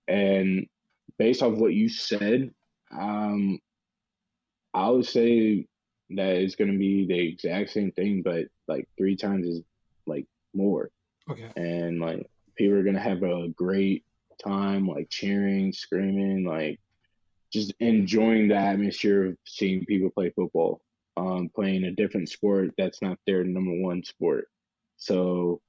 and 0.08 0.66
based 1.18 1.42
off 1.42 1.54
what 1.54 1.74
you 1.74 1.88
said, 1.88 2.50
um, 2.92 3.58
I 4.72 4.88
would 4.90 5.06
say 5.06 5.66
that 6.10 6.36
it's 6.36 6.54
going 6.56 6.72
to 6.72 6.78
be 6.78 7.06
the 7.06 7.18
exact 7.18 7.70
same 7.70 7.92
thing, 7.92 8.22
but 8.22 8.46
like 8.68 8.88
three 8.96 9.16
times 9.16 9.46
is 9.46 9.62
like 10.06 10.26
more. 10.54 10.90
Okay. 11.30 11.50
And 11.56 12.00
like 12.00 12.28
people 12.56 12.76
are 12.78 12.82
going 12.82 12.94
to 12.94 13.00
have 13.00 13.22
a 13.22 13.48
great 13.48 14.04
time, 14.42 14.86
like 14.86 15.10
cheering, 15.10 15.72
screaming, 15.72 16.44
like 16.44 16.80
just 17.52 17.72
enjoying 17.80 18.48
the 18.48 18.56
atmosphere 18.56 19.26
of 19.26 19.36
seeing 19.44 19.84
people 19.84 20.10
play 20.10 20.30
football, 20.30 20.80
um, 21.16 21.50
playing 21.54 21.84
a 21.84 21.92
different 21.92 22.28
sport 22.28 22.70
that's 22.76 23.00
not 23.00 23.18
their 23.26 23.44
number 23.44 23.74
one 23.80 24.02
sport. 24.02 24.48
So 24.96 25.60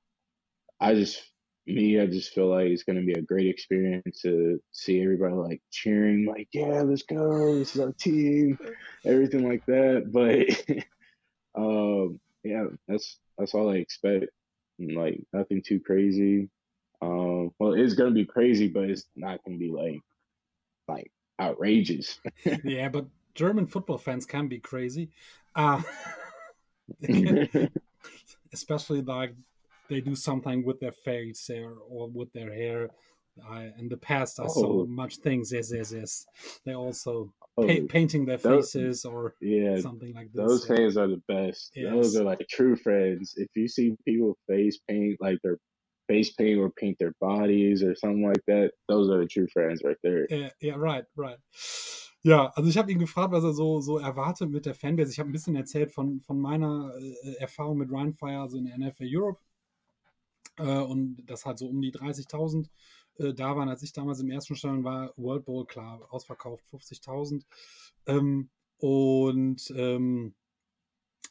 I 0.80 0.94
just 0.96 1.22
me, 1.68 2.00
I 2.00 2.06
just 2.06 2.34
feel 2.34 2.48
like 2.48 2.68
it's 2.68 2.84
going 2.84 3.00
to 3.00 3.06
be 3.06 3.20
a 3.20 3.24
great 3.24 3.48
experience 3.48 4.22
to 4.22 4.62
see 4.72 5.02
everybody 5.02 5.34
like 5.34 5.62
cheering, 5.72 6.26
like, 6.26 6.48
yeah, 6.52 6.82
let's 6.82 7.04
go. 7.04 7.58
This 7.58 7.76
is 7.76 7.82
our 7.82 7.92
team, 7.94 8.60
everything 9.04 9.48
like 9.48 9.66
that. 9.66 10.12
But, 10.12 10.86
um, 11.56 12.20
yeah, 12.44 12.66
that's, 12.88 13.18
that's 13.38 13.54
all 13.54 13.72
I 13.72 13.78
expect. 13.78 14.26
Like 14.80 15.22
nothing 15.34 15.62
too 15.62 15.80
crazy. 15.80 16.50
Um, 17.02 17.52
well, 17.60 17.74
it's 17.74 17.94
going 17.94 18.10
to 18.10 18.16
be 18.16 18.26
crazy, 18.26 18.68
but 18.68 18.90
it's 18.90 19.06
not 19.16 19.44
going 19.44 19.60
to 19.60 19.66
be 19.66 19.72
like, 19.72 20.02
like 20.88 21.12
outrageous. 21.40 22.20
yeah, 22.64 22.90
but 22.90 23.06
German 23.34 23.68
football 23.68 23.98
fans 23.98 24.26
can 24.26 24.48
be 24.48 24.60
crazy. 24.60 25.10
Uh, 25.56 25.82
especially 28.54 29.02
like 29.02 29.34
they 29.90 30.02
do 30.02 30.16
something 30.16 30.64
with 30.64 30.80
their 30.80 30.92
face 30.92 31.50
or, 31.50 31.78
or 31.88 32.08
with 32.08 32.32
their 32.34 32.54
hair. 32.54 32.90
I, 33.44 33.72
in 33.78 33.90
the 33.90 33.98
past, 33.98 34.40
I 34.40 34.44
oh. 34.44 34.48
saw 34.48 34.86
much 34.86 35.18
things. 35.18 35.52
Yes, 35.52 35.72
yes, 35.74 35.92
yes. 35.92 36.26
They 36.66 36.74
also 36.74 37.34
oh, 37.58 37.68
pa- 37.68 37.86
painting 37.90 38.26
their 38.26 38.38
faces 38.38 39.04
those, 39.04 39.06
or 39.06 39.36
yeah, 39.42 39.80
something 39.80 40.14
like 40.14 40.32
this. 40.32 40.48
Those 40.48 40.70
yeah. 40.70 40.76
fans 40.76 40.98
are 40.98 41.08
the 41.08 41.22
best. 41.28 41.72
Yes. 41.76 41.92
Those 41.92 42.16
are 42.16 42.24
like 42.24 42.46
true 42.50 42.76
friends. 42.76 43.34
If 43.38 43.50
you 43.56 43.68
see 43.68 43.96
people 44.06 44.38
face 44.48 44.80
paint 44.88 45.18
like 45.20 45.40
their 45.44 45.58
face 46.08 46.32
paint 46.34 46.60
or 46.60 46.70
paint 46.70 46.98
their 47.00 47.14
bodies 47.20 47.84
or 47.84 47.96
something 47.96 48.26
like 48.26 48.44
that, 48.48 48.72
those 48.88 49.10
are 49.10 49.20
the 49.20 49.28
true 49.28 49.48
friends 49.52 49.82
right 49.84 49.98
there. 50.04 50.28
Yeah, 50.30 50.50
yeah 50.62 50.76
right, 50.76 51.06
right. 51.16 51.38
Ja, 52.24 52.52
also 52.56 52.68
ich 52.68 52.78
habe 52.78 52.92
ihn 52.92 52.98
gefragt, 52.98 53.32
was 53.32 53.44
er 53.44 53.54
so, 53.54 53.82
so 53.82 54.00
erwartet 54.00 54.50
mit 54.50 54.66
der 54.66 54.74
Fanbase. 54.74 55.12
Ich 55.12 55.20
habe 55.20 55.30
ein 55.30 55.32
bisschen 55.32 55.56
erzählt 55.56 55.92
von, 55.92 56.22
von 56.22 56.40
meiner 56.40 56.92
äh, 56.98 57.36
Erfahrung 57.36 57.78
mit 57.78 57.92
Ryan 57.92 58.16
Fire, 58.16 58.40
also 58.40 58.58
in 58.58 58.66
der 58.66 58.80
NFL 58.80 59.06
Europe. 59.06 59.40
Äh, 60.58 60.64
und 60.64 61.24
das 61.28 61.46
halt 61.46 61.60
so 61.60 61.68
um 61.68 61.82
die 61.82 61.92
30.000 61.92 62.68
äh, 63.18 63.34
da 63.34 63.56
waren, 63.56 63.70
als 63.70 63.84
ich 63.84 63.94
damals 63.94 64.20
im 64.20 64.30
ersten 64.30 64.56
Stadion 64.56 64.84
war. 64.84 65.14
World 65.18 65.46
Bowl, 65.46 65.66
klar, 65.66 66.06
ausverkauft 66.10 66.66
50.000. 66.72 67.44
Ähm, 68.08 68.50
und 68.78 69.74
ähm, 69.76 70.34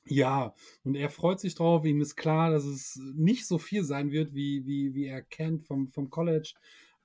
ja, 0.06 0.54
und 0.82 0.96
er 0.96 1.08
freut 1.08 1.40
sich 1.40 1.54
drauf. 1.54 1.84
Ihm 1.84 2.00
ist 2.00 2.16
klar, 2.16 2.50
dass 2.50 2.64
es 2.64 3.00
nicht 3.14 3.46
so 3.46 3.58
viel 3.58 3.84
sein 3.84 4.10
wird, 4.10 4.34
wie, 4.34 4.66
wie, 4.66 4.94
wie 4.94 5.06
er 5.06 5.22
kennt 5.22 5.66
vom, 5.66 5.88
vom 5.88 6.10
College 6.10 6.54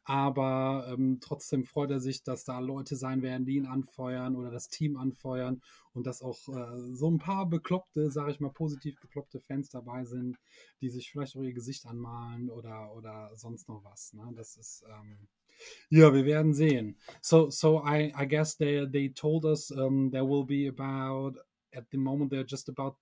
aber 0.09 0.87
ähm, 0.91 1.19
trotzdem 1.21 1.65
freut 1.65 1.91
er 1.91 1.99
sich, 1.99 2.23
dass 2.23 2.43
da 2.43 2.57
Leute 2.57 2.95
sein 2.95 3.21
werden, 3.21 3.45
die 3.45 3.57
ihn 3.57 3.67
anfeuern 3.67 4.35
oder 4.35 4.49
das 4.49 4.67
Team 4.67 4.97
anfeuern 4.97 5.61
und 5.93 6.07
dass 6.07 6.23
auch 6.23 6.39
äh, 6.47 6.95
so 6.95 7.11
ein 7.11 7.19
paar 7.19 7.47
bekloppte, 7.47 8.09
sage 8.09 8.31
ich 8.31 8.39
mal, 8.39 8.49
positiv 8.49 8.99
bekloppte 8.99 9.39
Fans 9.39 9.69
dabei 9.69 10.05
sind, 10.05 10.39
die 10.81 10.89
sich 10.89 11.11
vielleicht 11.11 11.37
auch 11.37 11.43
ihr 11.43 11.53
Gesicht 11.53 11.85
anmalen 11.85 12.49
oder, 12.49 12.91
oder 12.95 13.29
sonst 13.35 13.69
noch 13.69 13.83
was. 13.83 14.11
Ne? 14.13 14.27
Das 14.35 14.57
ist, 14.57 14.83
ähm, 14.89 15.27
ja, 15.91 16.11
wir 16.11 16.25
werden 16.25 16.55
sehen. 16.55 16.97
So, 17.21 17.51
so 17.51 17.83
I, 17.85 18.11
I 18.19 18.27
guess 18.27 18.57
they, 18.57 18.89
they 18.91 19.09
told 19.09 19.45
us 19.45 19.69
um, 19.69 20.09
there 20.09 20.27
will 20.27 20.43
be 20.43 20.67
about, 20.67 21.39
at 21.71 21.85
the 21.91 21.99
moment, 21.99 22.31
they're 22.31 22.49
just 22.49 22.67
about 22.67 22.95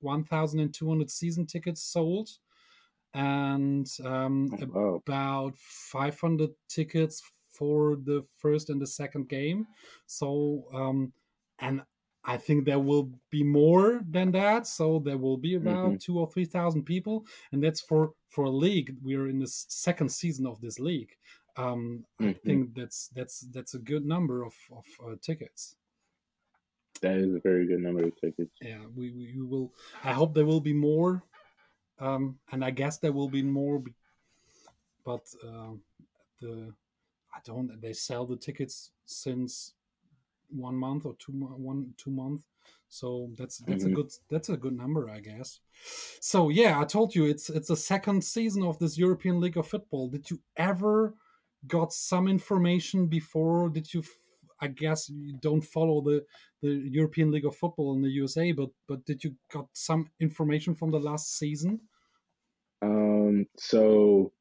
1,200 0.00 1.08
season 1.08 1.46
tickets 1.46 1.92
sold. 1.92 2.40
And 3.14 3.88
um, 4.04 4.50
oh, 4.62 4.66
wow. 4.66 5.02
about 5.06 5.58
500 5.58 6.50
tickets 6.68 7.22
for 7.50 7.96
the 7.96 8.24
first 8.38 8.70
and 8.70 8.80
the 8.80 8.86
second 8.86 9.28
game. 9.28 9.66
So, 10.06 10.64
um, 10.72 11.12
and 11.58 11.82
I 12.24 12.36
think 12.36 12.64
there 12.64 12.78
will 12.78 13.10
be 13.30 13.42
more 13.42 14.00
than 14.08 14.30
that. 14.32 14.66
So 14.66 15.00
there 15.04 15.18
will 15.18 15.36
be 15.36 15.54
about 15.54 15.88
mm-hmm. 15.88 15.96
two 15.96 16.18
or 16.18 16.30
three 16.30 16.44
thousand 16.44 16.84
people, 16.84 17.26
and 17.52 17.62
that's 17.62 17.80
for 17.80 18.12
for 18.28 18.44
a 18.44 18.50
league. 18.50 18.96
We're 19.02 19.28
in 19.28 19.38
the 19.38 19.46
second 19.48 20.10
season 20.10 20.46
of 20.46 20.60
this 20.60 20.78
league. 20.78 21.12
Um, 21.56 22.04
mm-hmm. 22.20 22.30
I 22.30 22.32
think 22.32 22.74
that's 22.74 23.08
that's 23.14 23.40
that's 23.52 23.74
a 23.74 23.78
good 23.78 24.04
number 24.04 24.44
of 24.44 24.54
of 24.70 24.84
uh, 25.04 25.14
tickets. 25.20 25.76
That 27.00 27.16
is 27.16 27.34
a 27.34 27.40
very 27.40 27.66
good 27.66 27.80
number 27.80 28.04
of 28.04 28.20
tickets. 28.20 28.50
Yeah, 28.60 28.84
we, 28.94 29.10
we 29.10 29.40
will. 29.40 29.72
I 30.04 30.12
hope 30.12 30.34
there 30.34 30.44
will 30.44 30.60
be 30.60 30.74
more 30.74 31.24
um, 32.00 32.38
and 32.50 32.64
I 32.64 32.70
guess 32.70 32.98
there 32.98 33.12
will 33.12 33.28
be 33.28 33.42
more, 33.42 33.82
but 35.04 35.26
uh, 35.46 35.74
the 36.40 36.72
I 37.34 37.38
don't. 37.44 37.80
They 37.80 37.92
sell 37.92 38.26
the 38.26 38.36
tickets 38.36 38.90
since 39.06 39.74
one 40.48 40.74
month 40.74 41.06
or 41.06 41.14
two 41.18 41.32
one 41.32 41.94
two 41.96 42.10
month, 42.10 42.42
so 42.88 43.30
that's 43.36 43.58
that's 43.58 43.84
mm-hmm. 43.84 43.92
a 43.92 43.96
good 43.96 44.12
that's 44.30 44.48
a 44.48 44.56
good 44.56 44.76
number, 44.76 45.08
I 45.08 45.20
guess. 45.20 45.60
So 46.20 46.48
yeah, 46.48 46.80
I 46.80 46.84
told 46.84 47.14
you 47.14 47.26
it's 47.26 47.50
it's 47.50 47.70
a 47.70 47.76
second 47.76 48.24
season 48.24 48.64
of 48.64 48.78
this 48.78 48.98
European 48.98 49.40
League 49.40 49.58
of 49.58 49.68
Football. 49.68 50.08
Did 50.08 50.30
you 50.30 50.40
ever 50.56 51.14
got 51.66 51.92
some 51.92 52.28
information 52.28 53.06
before? 53.06 53.68
Did 53.68 53.92
you? 53.92 54.02
I 54.62 54.66
guess 54.66 55.08
you 55.08 55.34
don't 55.40 55.62
follow 55.62 56.00
the 56.00 56.24
the 56.62 56.70
European 56.90 57.30
League 57.30 57.46
of 57.46 57.56
Football 57.56 57.94
in 57.94 58.02
the 58.02 58.10
USA, 58.10 58.52
but 58.52 58.70
but 58.88 59.04
did 59.04 59.22
you 59.22 59.34
got 59.52 59.66
some 59.72 60.10
information 60.18 60.74
from 60.74 60.90
the 60.90 61.00
last 61.00 61.38
season? 61.38 61.80
Um, 62.82 63.46
so 63.56 64.32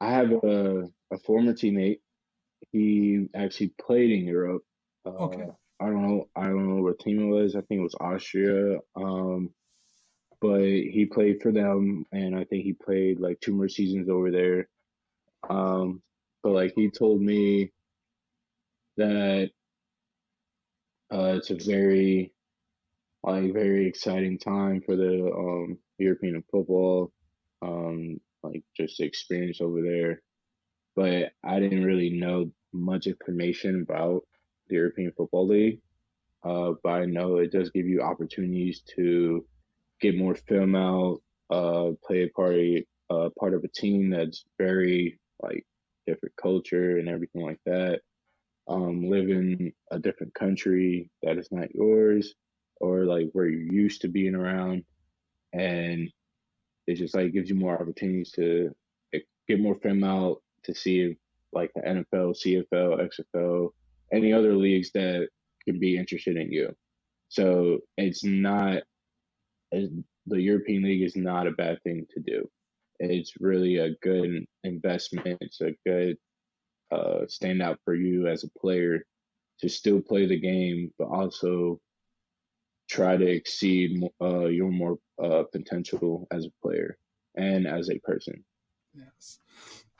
I 0.00 0.10
have 0.10 0.32
a, 0.32 0.84
a 1.12 1.18
former 1.24 1.52
teammate. 1.52 2.00
He 2.72 3.26
actually 3.34 3.72
played 3.80 4.10
in 4.10 4.26
Europe. 4.26 4.62
Uh, 5.06 5.10
okay. 5.10 5.46
I 5.80 5.86
don't 5.86 6.02
know. 6.06 6.28
I 6.36 6.44
don't 6.44 6.76
know 6.76 6.82
what 6.82 6.98
team 6.98 7.20
it 7.20 7.34
was. 7.34 7.56
I 7.56 7.60
think 7.62 7.80
it 7.80 7.84
was 7.84 7.96
Austria. 8.00 8.78
Um, 8.96 9.50
but 10.40 10.60
he 10.60 11.08
played 11.10 11.40
for 11.40 11.52
them, 11.52 12.04
and 12.12 12.36
I 12.36 12.44
think 12.44 12.64
he 12.64 12.74
played 12.74 13.18
like 13.18 13.40
two 13.40 13.54
more 13.54 13.68
seasons 13.68 14.08
over 14.08 14.30
there. 14.30 14.68
Um, 15.48 16.02
but 16.42 16.52
like 16.52 16.74
he 16.76 16.90
told 16.90 17.22
me 17.22 17.72
that 18.98 19.50
uh, 21.10 21.38
it's 21.38 21.50
a 21.50 21.54
very 21.54 22.33
like 23.32 23.52
very 23.52 23.86
exciting 23.86 24.38
time 24.38 24.82
for 24.84 24.96
the 24.96 25.32
um, 25.34 25.78
European 25.98 26.44
football, 26.50 27.10
um, 27.62 28.20
like 28.42 28.62
just 28.76 29.00
experience 29.00 29.60
over 29.60 29.80
there. 29.80 30.22
But 30.94 31.32
I 31.42 31.58
didn't 31.58 31.84
really 31.84 32.10
know 32.10 32.52
much 32.72 33.06
information 33.06 33.82
about 33.82 34.22
the 34.68 34.76
European 34.76 35.12
Football 35.16 35.48
League. 35.48 35.80
Uh, 36.44 36.72
but 36.82 36.90
I 36.90 37.04
know 37.06 37.38
it 37.38 37.50
does 37.50 37.70
give 37.70 37.86
you 37.86 38.02
opportunities 38.02 38.82
to 38.96 39.46
get 40.00 40.16
more 40.16 40.34
film 40.34 40.76
out, 40.76 41.22
uh, 41.50 41.92
play 42.06 42.24
a 42.24 42.28
part 42.28 42.56
uh, 43.10 43.30
part 43.38 43.54
of 43.54 43.64
a 43.64 43.68
team 43.68 44.10
that's 44.10 44.44
very 44.58 45.18
like 45.42 45.64
different 46.06 46.34
culture 46.36 46.98
and 46.98 47.08
everything 47.08 47.42
like 47.42 47.60
that. 47.64 48.00
Um, 48.68 49.08
live 49.08 49.30
in 49.30 49.72
a 49.90 49.98
different 49.98 50.34
country 50.34 51.10
that 51.22 51.38
is 51.38 51.48
not 51.50 51.74
yours 51.74 52.34
or 52.80 53.04
like 53.04 53.30
where 53.32 53.46
you're 53.46 53.72
used 53.72 54.02
to 54.02 54.08
being 54.08 54.34
around. 54.34 54.84
And 55.52 56.10
it 56.86 56.94
just 56.94 57.14
like 57.14 57.32
gives 57.32 57.48
you 57.48 57.56
more 57.56 57.80
opportunities 57.80 58.32
to 58.32 58.74
eh, 59.14 59.20
get 59.48 59.60
more 59.60 59.76
film 59.76 60.04
out 60.04 60.42
to 60.64 60.74
see 60.74 61.16
like 61.52 61.70
the 61.74 61.82
NFL, 61.82 62.36
CFL, 62.44 63.08
XFL, 63.34 63.70
any 64.12 64.32
other 64.32 64.54
leagues 64.54 64.90
that 64.92 65.28
could 65.64 65.80
be 65.80 65.96
interested 65.96 66.36
in 66.36 66.52
you. 66.52 66.74
So 67.28 67.80
it's 67.96 68.24
not 68.24 68.82
the 69.72 70.40
European 70.40 70.84
League 70.84 71.02
is 71.02 71.16
not 71.16 71.46
a 71.46 71.52
bad 71.52 71.82
thing 71.82 72.06
to 72.14 72.20
do. 72.20 72.48
It's 73.00 73.34
really 73.40 73.78
a 73.78 73.94
good 74.02 74.46
investment. 74.62 75.38
It's 75.40 75.60
a 75.60 75.74
good 75.84 76.16
uh, 76.92 77.26
standout 77.26 77.76
for 77.84 77.94
you 77.94 78.28
as 78.28 78.44
a 78.44 78.58
player 78.58 79.04
to 79.60 79.68
still 79.68 80.00
play 80.00 80.26
the 80.26 80.38
game, 80.38 80.92
but 80.98 81.06
also 81.06 81.80
try 82.88 83.16
to 83.16 83.26
exceed 83.26 84.02
uh, 84.20 84.46
your 84.46 84.70
more 84.70 84.98
uh, 85.22 85.44
potential 85.52 86.26
as 86.30 86.46
a 86.46 86.50
player 86.62 86.96
and 87.34 87.66
as 87.66 87.88
a 87.90 87.98
person. 88.00 88.44
Yes. 88.94 89.40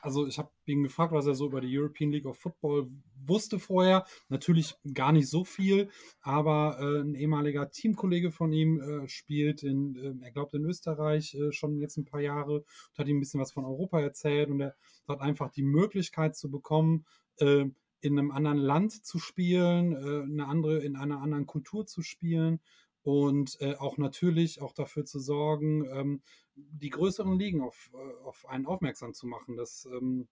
also 0.05 0.27
ich 0.27 0.37
habe 0.37 0.51
ihn 0.67 0.83
gefragt, 0.83 1.11
was 1.11 1.25
er 1.25 1.33
so 1.33 1.47
über 1.47 1.61
die 1.61 1.75
European 1.75 2.11
League 2.11 2.27
of 2.27 2.37
Football 2.37 2.91
wusste 3.25 3.57
vorher. 3.57 4.05
Natürlich 4.29 4.75
gar 4.93 5.11
nicht 5.11 5.27
so 5.27 5.43
viel, 5.43 5.89
aber 6.21 6.77
äh, 6.79 7.01
ein 7.01 7.15
ehemaliger 7.15 7.71
Teamkollege 7.71 8.31
von 8.31 8.53
ihm 8.53 8.79
äh, 8.79 9.07
spielt 9.07 9.63
in, 9.63 9.95
äh, 9.95 10.23
er 10.23 10.31
glaubt 10.31 10.53
in 10.53 10.63
Österreich 10.63 11.33
äh, 11.33 11.51
schon 11.51 11.79
jetzt 11.79 11.97
ein 11.97 12.05
paar 12.05 12.21
Jahre 12.21 12.59
und 12.59 12.97
hat 12.99 13.07
ihm 13.07 13.17
ein 13.17 13.19
bisschen 13.19 13.41
was 13.41 13.51
von 13.51 13.65
Europa 13.65 13.99
erzählt 13.99 14.49
und 14.51 14.61
er 14.61 14.75
hat 15.07 15.21
einfach 15.21 15.49
die 15.49 15.63
Möglichkeit 15.63 16.35
zu 16.35 16.51
bekommen, 16.51 17.05
äh, 17.39 17.65
in 18.05 18.19
einem 18.19 18.31
anderen 18.31 18.59
Land 18.59 19.03
zu 19.05 19.17
spielen, 19.17 19.93
äh, 19.93 20.23
eine 20.23 20.47
andere, 20.47 20.79
in 20.79 20.95
einer 20.95 21.21
anderen 21.21 21.47
Kultur 21.47 21.87
zu 21.87 22.03
spielen 22.03 22.59
und 23.01 23.57
äh, 23.61 23.75
auch 23.75 23.97
natürlich 23.97 24.61
auch 24.61 24.73
dafür 24.73 25.05
zu 25.05 25.19
sorgen, 25.19 25.85
ähm, 25.91 26.21
die 26.55 26.89
größeren 26.89 27.37
Ligen 27.37 27.61
auf, 27.61 27.91
äh, 27.93 28.23
auf 28.23 28.47
einen 28.47 28.67
aufmerksam 28.67 29.13
zu 29.13 29.25
machen. 29.25 29.57
Das, 29.57 29.87
ähm, 29.91 30.27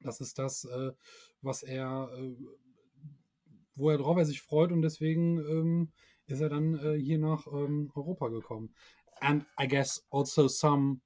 das 0.00 0.20
ist 0.20 0.38
das, 0.38 0.66
äh, 0.66 0.92
was 1.40 1.62
er, 1.62 2.10
äh, 2.18 2.36
wo 3.74 3.90
er 3.90 3.98
drauf 3.98 4.18
er 4.18 4.26
sich 4.26 4.42
freut 4.42 4.70
und 4.70 4.82
deswegen 4.82 5.38
ähm, 5.38 5.92
ist 6.26 6.40
er 6.40 6.50
dann 6.50 6.74
äh, 6.74 6.98
hier 6.98 7.18
nach 7.18 7.46
ähm, 7.46 7.90
Europa 7.94 8.28
gekommen. 8.28 8.74
And 9.20 9.46
I 9.58 9.66
guess 9.66 10.06
also 10.10 10.48
some 10.48 11.00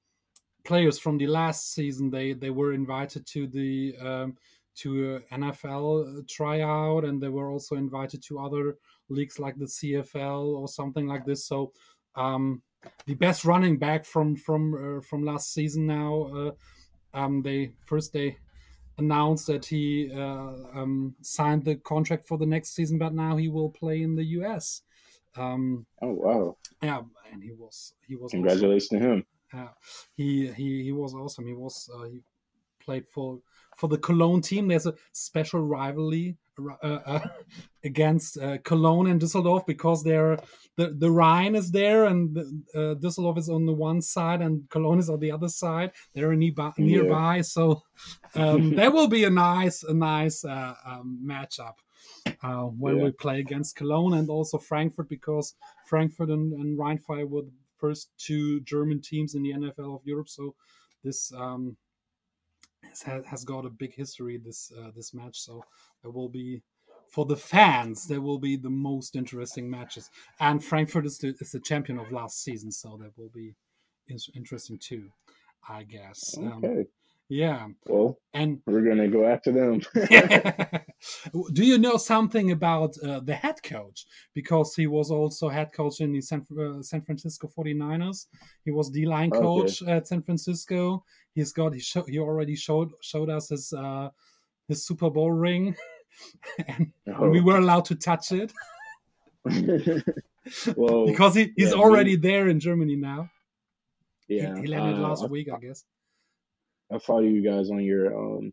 players 0.65 0.99
from 0.99 1.19
the 1.19 1.27
last 1.27 1.73
season 1.73 2.11
they 2.11 2.35
they 2.35 2.51
were 2.51 2.75
invited 2.75 3.27
to 3.27 3.47
the 3.47 3.97
um, 4.01 4.37
to 4.81 5.21
NFL 5.33 6.29
tryout 6.29 7.05
and 7.05 7.21
they 7.21 7.29
were 7.29 7.51
also 7.51 7.77
invited 7.77 8.23
to 8.25 8.39
other 8.39 8.77
leagues 9.09 9.39
like 9.39 9.59
the 9.59 9.65
CFL 9.67 10.47
or 10.47 10.69
something 10.69 11.07
like 11.07 11.25
this. 11.25 11.47
So 11.47 11.73
um, 12.15 12.63
the 13.07 13.15
best 13.15 13.45
running 13.45 13.79
back 13.79 14.05
from 14.05 14.37
from 14.37 14.75
uh, 14.75 15.01
from 15.01 15.25
last 15.25 15.53
season 15.53 15.87
now, 15.87 16.31
uh, 16.35 16.51
um, 17.19 17.43
they 17.43 17.73
first 17.87 18.13
they 18.13 18.37
announced 18.99 19.47
that 19.47 19.65
he 19.65 20.11
uh, 20.13 20.53
um, 20.75 21.15
signed 21.23 21.65
the 21.65 21.77
contract 21.77 22.27
for 22.27 22.37
the 22.37 22.47
next 22.47 22.75
season, 22.75 22.99
but 22.99 23.15
now 23.15 23.37
he 23.37 23.49
will 23.49 23.71
play 23.71 24.03
in 24.03 24.15
the 24.15 24.25
US. 24.25 24.83
Um, 25.37 25.87
oh 26.03 26.13
wow! 26.13 26.57
Yeah, 26.83 27.03
and 27.33 27.43
he 27.43 27.53
was 27.53 27.95
he 28.07 28.17
was 28.17 28.31
congratulations 28.33 28.93
awesome. 28.93 29.01
to 29.01 29.13
him. 29.13 29.27
Yeah, 29.55 29.69
he 30.15 30.47
he 30.53 30.83
he 30.85 30.93
was 30.93 31.15
awesome. 31.15 31.47
He 31.47 31.55
was 31.55 31.89
uh, 31.95 32.05
he 32.05 32.21
played 32.89 33.07
for 33.15 33.39
for 33.77 33.89
the 33.89 33.99
Cologne 33.99 34.41
team. 34.41 34.69
There's 34.69 34.87
a 34.87 34.95
special 35.13 35.61
rivalry 35.61 36.37
uh, 36.83 37.01
uh, 37.15 37.29
against 37.85 38.39
uh, 38.39 38.59
Cologne 38.65 39.09
and 39.11 39.21
Düsseldorf 39.21 39.67
because 39.67 40.03
they're 40.03 40.39
the 40.77 40.87
the 41.05 41.11
Rhine 41.11 41.55
is 41.55 41.71
there 41.71 42.07
and 42.11 42.35
the, 42.37 42.45
uh, 42.75 42.95
Düsseldorf 43.05 43.39
is 43.39 43.49
on 43.49 43.67
the 43.67 43.79
one 43.91 44.01
side 44.01 44.41
and 44.41 44.69
Cologne 44.71 44.99
is 44.99 45.11
on 45.11 45.21
the 45.21 45.33
other 45.33 45.49
side. 45.49 45.91
They're 46.15 46.35
nearby, 46.35 46.73
nearby 46.79 47.37
yeah. 47.37 47.43
so 47.43 47.83
um, 48.35 48.75
there 48.79 48.91
will 48.91 49.09
be 49.19 49.25
a 49.25 49.31
nice 49.31 49.83
a 49.83 49.95
nice 49.95 50.45
uh, 50.45 50.75
um, 50.87 51.21
matchup. 51.33 51.77
Uh, 52.43 52.67
when 52.83 52.97
yeah. 52.97 53.05
we 53.05 53.11
play 53.11 53.39
against 53.41 53.77
Cologne 53.77 54.15
and 54.19 54.29
also 54.31 54.59
Frankfurt 54.59 55.09
because 55.09 55.55
Frankfurt 55.87 56.31
and, 56.31 56.53
and 56.61 56.79
Rheinfire 56.79 57.29
were 57.29 57.43
the 57.43 57.59
first 57.79 58.11
two 58.19 58.61
German 58.61 59.01
teams 59.01 59.35
in 59.35 59.43
the 59.43 59.53
NFL 59.53 59.95
of 59.97 60.03
Europe. 60.05 60.29
So 60.29 60.55
this 61.05 61.33
um, 61.33 61.77
has, 63.05 63.25
has 63.27 63.45
got 63.45 63.67
a 63.67 63.71
big 63.71 63.95
history 63.95 64.39
this 64.39 64.73
uh, 64.79 64.91
this 64.95 65.15
match. 65.15 65.39
So 65.41 65.63
there 66.03 66.11
will 66.11 66.29
be 66.29 66.63
for 67.09 67.25
the 67.25 67.37
fans 67.37 68.07
there 68.07 68.21
will 68.21 68.39
be 68.39 68.57
the 68.57 68.71
most 68.71 69.17
interesting 69.17 69.71
matches. 69.71 70.11
And 70.41 70.63
Frankfurt 70.63 71.07
is 71.07 71.19
the 71.19 71.35
is 71.41 71.53
the 71.53 71.61
champion 71.61 71.99
of 71.99 72.13
last 72.13 72.43
season, 72.43 72.73
so 72.73 72.99
that 73.01 73.17
will 73.17 73.31
be 73.35 73.55
interesting 74.35 74.79
too, 74.79 75.11
I 75.69 75.85
guess. 75.85 76.37
Um, 76.39 76.65
okay. 76.65 76.81
Um, 76.81 76.87
yeah. 77.29 77.69
Well, 77.87 78.19
and 78.33 78.61
we're 78.67 78.89
gonna 78.89 79.09
go 79.09 79.27
after 79.27 79.53
them. 79.53 79.83
Do 81.53 81.65
you 81.65 81.77
know 81.77 81.99
something 81.99 82.51
about 82.53 82.97
uh, 83.03 83.21
the 83.21 83.35
head 83.35 83.63
coach? 83.63 84.07
Because 84.33 84.75
he 84.75 84.87
was 84.87 85.11
also 85.11 85.49
head 85.49 85.73
coach 85.73 86.01
in 86.01 86.13
the 86.13 86.23
San, 86.23 86.47
uh, 86.59 86.83
San 86.83 87.03
Francisco 87.03 87.51
49ers. 87.57 88.27
He 88.65 88.71
was 88.71 88.91
the 88.91 89.05
line 89.05 89.31
coach 89.31 89.83
okay. 89.83 89.93
at 89.93 90.09
San 90.09 90.23
Francisco. 90.23 91.05
He's 91.35 91.53
got 91.53 91.75
he, 91.75 91.81
show, 91.81 92.05
he 92.05 92.19
already 92.19 92.57
showed 92.57 92.93
showed 93.03 93.29
us 93.29 93.51
his 93.51 93.75
uh, 93.75 94.09
his 94.67 94.87
Super 94.87 95.11
Bowl 95.11 95.33
ring, 95.33 95.77
and 96.67 96.93
oh. 97.15 97.29
we 97.29 97.43
were 97.43 97.59
allowed 97.59 97.85
to 97.87 97.95
touch 97.95 98.33
it. 98.33 98.53
well, 100.77 101.07
because 101.07 101.35
he, 101.35 101.53
he's 101.57 101.73
yeah, 101.73 101.79
already 101.79 102.17
there 102.17 102.49
in 102.49 102.59
Germany 102.59 102.97
now. 102.97 103.29
Yeah, 104.29 104.55
he, 104.57 104.63
he 104.63 104.67
landed 104.67 104.97
uh, 104.97 105.09
last 105.09 105.29
week, 105.29 105.49
I 105.53 105.59
guess. 105.59 105.85
I 106.93 106.99
follow 106.99 107.21
you 107.21 107.43
guys 107.43 107.71
on 107.71 107.81
your 107.83 108.17
um, 108.17 108.53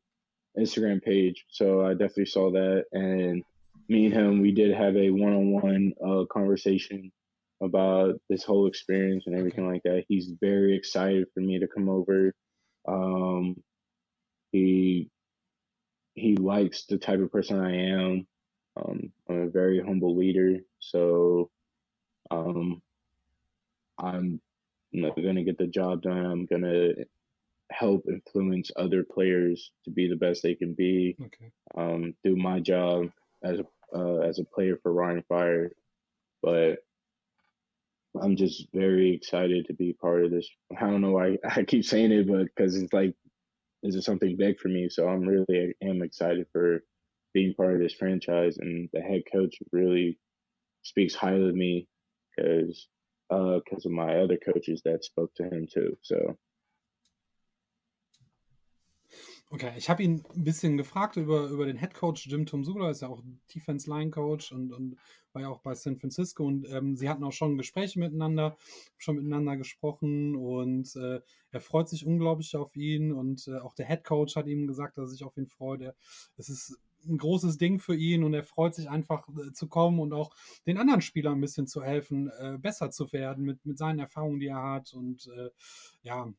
Instagram 0.57 1.01
page, 1.03 1.45
so 1.49 1.85
I 1.85 1.91
definitely 1.91 2.25
saw 2.25 2.51
that. 2.51 2.85
And 2.91 3.43
me 3.87 4.05
and 4.05 4.13
him, 4.13 4.41
we 4.41 4.51
did 4.51 4.75
have 4.75 4.95
a 4.95 5.09
one-on-one 5.09 5.93
uh, 6.05 6.25
conversation 6.25 7.11
about 7.61 8.19
this 8.29 8.43
whole 8.43 8.67
experience 8.67 9.25
and 9.27 9.35
everything 9.35 9.67
like 9.67 9.83
that. 9.83 10.05
He's 10.07 10.31
very 10.41 10.75
excited 10.75 11.27
for 11.33 11.39
me 11.39 11.59
to 11.59 11.67
come 11.67 11.89
over. 11.89 12.33
Um, 12.87 13.55
he 14.51 15.09
he 16.13 16.37
likes 16.37 16.85
the 16.85 16.97
type 16.97 17.19
of 17.19 17.31
person 17.31 17.59
I 17.59 17.89
am. 17.89 18.27
Um, 18.77 19.11
I'm 19.29 19.41
a 19.43 19.49
very 19.49 19.81
humble 19.81 20.15
leader, 20.15 20.59
so 20.79 21.49
um, 22.31 22.81
I'm 23.97 24.41
gonna 24.93 25.43
get 25.43 25.57
the 25.57 25.67
job 25.67 26.01
done. 26.01 26.25
I'm 26.25 26.45
gonna 26.45 26.93
help 27.71 28.05
influence 28.07 28.71
other 28.75 29.03
players 29.03 29.71
to 29.83 29.91
be 29.91 30.07
the 30.07 30.15
best 30.15 30.43
they 30.43 30.55
can 30.55 30.73
be. 30.73 31.15
Okay. 31.21 31.51
Um, 31.75 32.13
do 32.23 32.35
my 32.35 32.59
job 32.59 33.07
as 33.43 33.59
a 33.59 33.65
uh, 33.95 34.19
as 34.19 34.39
a 34.39 34.43
player 34.43 34.77
for 34.81 34.91
Rheinfire, 34.93 35.69
but 36.41 36.79
I'm 38.21 38.35
just 38.35 38.67
very 38.73 39.13
excited 39.13 39.67
to 39.67 39.73
be 39.73 39.93
part 39.93 40.25
of 40.25 40.31
this. 40.31 40.49
I 40.75 40.81
don't 40.81 41.01
know 41.01 41.11
why 41.11 41.37
I 41.49 41.63
keep 41.63 41.85
saying 41.85 42.11
it, 42.11 42.27
but 42.27 42.45
because 42.45 42.75
it's 42.75 42.93
like 42.93 43.13
this 43.83 43.95
is 43.95 44.05
something 44.05 44.35
big 44.37 44.59
for 44.59 44.67
me, 44.67 44.89
so 44.89 45.07
I'm 45.07 45.21
really 45.21 45.75
am 45.81 46.01
excited 46.01 46.47
for 46.51 46.83
being 47.33 47.53
part 47.53 47.73
of 47.73 47.79
this 47.79 47.93
franchise. 47.93 48.57
And 48.57 48.89
the 48.93 49.01
head 49.01 49.23
coach 49.31 49.55
really 49.71 50.17
speaks 50.83 51.15
highly 51.15 51.49
of 51.49 51.55
me 51.55 51.87
because 52.35 52.87
because 53.29 53.85
uh, 53.85 53.89
of 53.89 53.91
my 53.91 54.17
other 54.17 54.37
coaches 54.37 54.81
that 54.85 55.03
spoke 55.03 55.33
to 55.35 55.43
him 55.43 55.67
too. 55.71 55.97
So 56.01 56.37
Okay, 59.55 59.71
ich 59.77 59.89
habe 59.89 60.03
ihn 60.03 60.21
ein 60.35 60.43
bisschen 60.43 60.75
gefragt 60.75 61.15
über, 61.15 61.47
über 61.47 61.65
den 61.65 61.77
Head 61.77 61.93
Coach. 61.93 62.27
Jim 62.27 62.45
Tomsula, 62.45 62.89
ist 62.89 63.03
ja 63.03 63.07
auch 63.07 63.23
Defense 63.55 63.89
Line 63.89 64.11
Coach 64.11 64.51
und, 64.51 64.73
und 64.73 64.97
war 65.31 65.43
ja 65.43 65.47
auch 65.47 65.61
bei 65.61 65.73
San 65.75 65.95
Francisco. 65.95 66.43
Und 66.43 66.67
ähm, 66.69 66.97
sie 66.97 67.07
hatten 67.07 67.23
auch 67.23 67.31
schon 67.31 67.57
Gespräche 67.57 67.97
miteinander, 67.97 68.57
schon 68.97 69.15
miteinander 69.15 69.55
gesprochen. 69.55 70.35
Und 70.35 70.93
äh, 70.97 71.21
er 71.51 71.61
freut 71.61 71.87
sich 71.87 72.05
unglaublich 72.05 72.53
auf 72.57 72.75
ihn. 72.75 73.13
Und 73.13 73.47
äh, 73.47 73.59
auch 73.59 73.73
der 73.75 73.87
Head 73.87 74.03
Coach 74.03 74.35
hat 74.35 74.47
ihm 74.47 74.67
gesagt, 74.67 74.97
dass 74.97 75.05
er 75.05 75.11
sich 75.11 75.23
auf 75.23 75.37
ihn 75.37 75.47
freut. 75.47 75.95
Es 76.35 76.49
ist 76.49 76.77
ein 77.07 77.17
großes 77.17 77.57
Ding 77.57 77.79
für 77.79 77.95
ihn. 77.95 78.25
Und 78.25 78.33
er 78.33 78.43
freut 78.43 78.75
sich 78.75 78.89
einfach 78.89 79.25
äh, 79.29 79.53
zu 79.53 79.69
kommen 79.69 80.01
und 80.01 80.11
auch 80.11 80.35
den 80.67 80.77
anderen 80.77 80.99
Spielern 80.99 81.35
ein 81.35 81.41
bisschen 81.41 81.65
zu 81.65 81.81
helfen, 81.81 82.29
äh, 82.39 82.57
besser 82.57 82.91
zu 82.91 83.09
werden 83.13 83.45
mit, 83.45 83.65
mit 83.65 83.77
seinen 83.77 83.99
Erfahrungen, 83.99 84.41
die 84.41 84.47
er 84.47 84.61
hat. 84.61 84.93
Und 84.93 85.27
äh, 85.27 85.49
ja, 86.01 86.29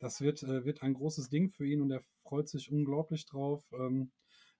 das 0.00 0.20
wird, 0.20 0.42
äh, 0.42 0.64
wird 0.64 0.82
ein 0.82 0.94
großes 0.94 1.28
Ding 1.28 1.50
für 1.50 1.64
ihn. 1.64 1.80
Und 1.80 1.92
er 1.92 2.02
freut 2.28 2.48
sich 2.48 2.70
unglaublich 2.70 3.26
drauf. 3.26 3.64
Um, 3.72 4.10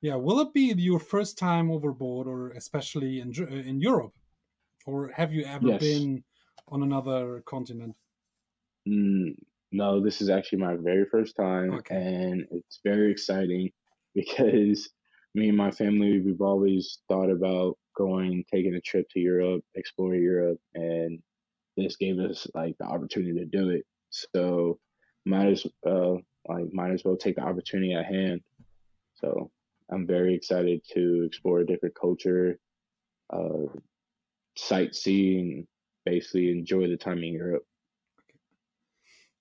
yeah, 0.00 0.16
will 0.16 0.40
it 0.40 0.52
be 0.52 0.72
your 0.76 1.00
first 1.00 1.38
time 1.38 1.70
overboard, 1.70 2.26
or 2.26 2.50
especially 2.50 3.20
in 3.20 3.32
uh, 3.38 3.46
in 3.46 3.80
Europe, 3.80 4.14
or 4.86 5.10
have 5.12 5.32
you 5.32 5.44
ever 5.44 5.68
yes. 5.68 5.80
been 5.80 6.24
on 6.68 6.82
another 6.82 7.42
continent? 7.44 7.96
Mm, 8.88 9.34
No, 9.72 10.00
this 10.00 10.20
is 10.22 10.30
actually 10.30 10.60
my 10.60 10.76
very 10.76 11.04
first 11.04 11.36
time, 11.36 11.74
Okay. 11.74 11.96
and 11.96 12.46
it's 12.50 12.80
very 12.84 13.10
exciting 13.10 13.70
because 14.14 14.88
me 15.34 15.48
and 15.48 15.56
my 15.56 15.70
family 15.70 16.20
we've 16.20 16.40
always 16.40 17.00
thought 17.08 17.30
about 17.30 17.78
going, 17.96 18.44
taking 18.52 18.74
a 18.74 18.80
trip 18.80 19.06
to 19.10 19.20
Europe, 19.20 19.64
exploring 19.74 20.22
Europe, 20.22 20.60
and 20.74 21.22
this 21.76 21.96
gave 21.96 22.18
us 22.18 22.46
like 22.54 22.76
the 22.78 22.84
opportunity 22.86 23.34
to 23.38 23.44
do 23.46 23.70
it. 23.70 23.84
So 24.10 24.78
might 25.26 25.48
as 25.48 25.66
uh 25.86 26.16
like 26.48 26.72
might 26.72 26.92
as 26.92 27.04
well 27.04 27.16
take 27.16 27.36
the 27.36 27.42
opportunity 27.42 27.94
at 27.94 28.06
hand. 28.06 28.40
So 29.14 29.50
I'm 29.90 30.06
very 30.06 30.34
excited 30.34 30.82
to 30.94 31.24
explore 31.24 31.60
a 31.60 31.66
different 31.66 31.94
culture, 31.94 32.58
uh, 33.30 33.66
sightsee, 34.56 35.40
and 35.40 35.66
basically 36.04 36.50
enjoy 36.50 36.88
the 36.88 36.96
time 36.96 37.18
in 37.18 37.32
Europe. 37.32 37.64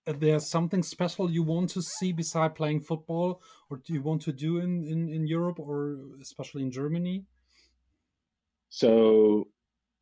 There's 0.06 0.50
something 0.50 0.84
special 0.84 1.30
you 1.30 1.44
want 1.44 1.70
to 1.72 1.82
see 1.82 2.14
beside 2.14 2.56
playing 2.56 2.80
football, 2.80 3.42
or 3.70 3.82
do 3.86 3.94
you 3.94 4.02
want 4.02 4.22
to 4.22 4.32
do 4.32 4.60
in, 4.60 4.86
in, 4.88 5.10
in 5.10 5.28
Europe 5.28 5.60
or 5.60 5.98
especially 6.22 6.62
in 6.62 6.72
Germany? 6.72 7.26
So 8.70 9.48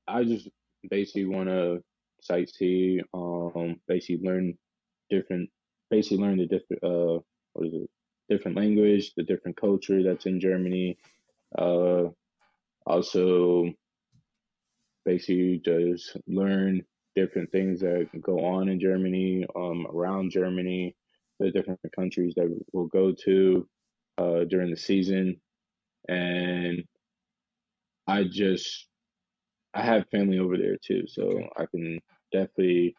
I 0.07 0.23
just 0.23 0.47
basically 0.89 1.25
want 1.25 1.49
to 1.49 1.83
sightsee, 2.29 3.01
um, 3.15 3.77
basically 3.87 4.23
learn 4.23 4.57
different, 5.09 5.49
basically 5.89 6.17
learn 6.17 6.37
the 6.37 6.47
different, 6.47 6.83
uh, 6.83 7.19
what 7.53 7.67
is 7.67 7.73
it, 7.73 7.89
different 8.29 8.57
language, 8.57 9.13
the 9.15 9.23
different 9.23 9.57
culture 9.57 10.03
that's 10.03 10.25
in 10.25 10.39
Germany. 10.39 10.97
Uh, 11.57 12.05
also, 12.85 13.71
basically 15.05 15.61
just 15.63 16.17
learn 16.27 16.83
different 17.15 17.51
things 17.51 17.79
that 17.81 18.07
go 18.21 18.45
on 18.45 18.69
in 18.69 18.79
Germany, 18.79 19.45
um, 19.55 19.87
around 19.87 20.31
Germany, 20.31 20.95
the 21.39 21.51
different 21.51 21.79
countries 21.95 22.33
that 22.35 22.47
we'll 22.73 22.87
go 22.87 23.13
to 23.25 23.67
uh, 24.17 24.43
during 24.45 24.71
the 24.71 24.77
season, 24.77 25.39
and 26.07 26.83
I 28.07 28.23
just 28.25 28.87
I 29.73 29.83
have 29.83 30.09
family 30.09 30.39
over 30.39 30.57
there 30.57 30.77
too, 30.85 31.07
so. 31.07 31.49
I 31.57 31.65
can 31.67 31.99
definitely 32.31 32.95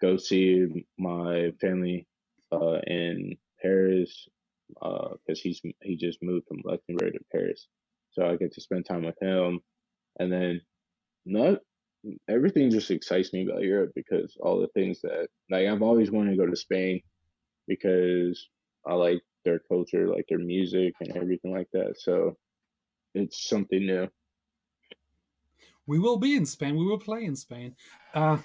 go 0.00 0.16
see 0.16 0.86
my 0.98 1.52
family 1.60 2.06
uh, 2.54 2.80
in 2.86 3.36
Paris 3.60 4.28
because 4.68 5.40
he's 5.40 5.60
he 5.82 5.96
just 5.96 6.22
moved 6.22 6.46
from 6.48 6.62
Luxembourg 6.64 7.12
to 7.12 7.20
Paris, 7.32 7.68
so 8.12 8.26
I 8.26 8.36
get 8.36 8.52
to 8.54 8.60
spend 8.60 8.86
time 8.86 9.04
with 9.04 9.20
him, 9.20 9.60
and 10.18 10.32
then 10.32 10.60
not 11.26 11.58
everything 12.28 12.70
just 12.70 12.90
excites 12.90 13.32
me 13.32 13.46
about 13.46 13.62
Europe 13.62 13.92
because 13.94 14.36
all 14.40 14.60
the 14.60 14.68
things 14.68 15.00
that 15.02 15.28
like 15.50 15.66
I've 15.66 15.82
always 15.82 16.10
wanted 16.10 16.32
to 16.32 16.36
go 16.36 16.46
to 16.46 16.56
Spain 16.56 17.00
because 17.66 18.48
I 18.86 18.94
like 18.94 19.22
their 19.44 19.60
culture, 19.68 20.08
like 20.08 20.26
their 20.28 20.38
music 20.38 20.94
and 21.00 21.16
everything 21.16 21.52
like 21.52 21.68
that. 21.72 21.94
So 21.98 22.36
it's 23.14 23.48
something 23.48 23.86
new. 23.86 24.08
We 25.86 25.98
will 25.98 26.18
be 26.18 26.36
in 26.36 26.46
Spain. 26.46 26.76
We 26.76 26.84
will 26.84 26.98
play 26.98 27.24
in 27.24 27.36
Spain. 27.36 27.76
Uh, 28.14 28.38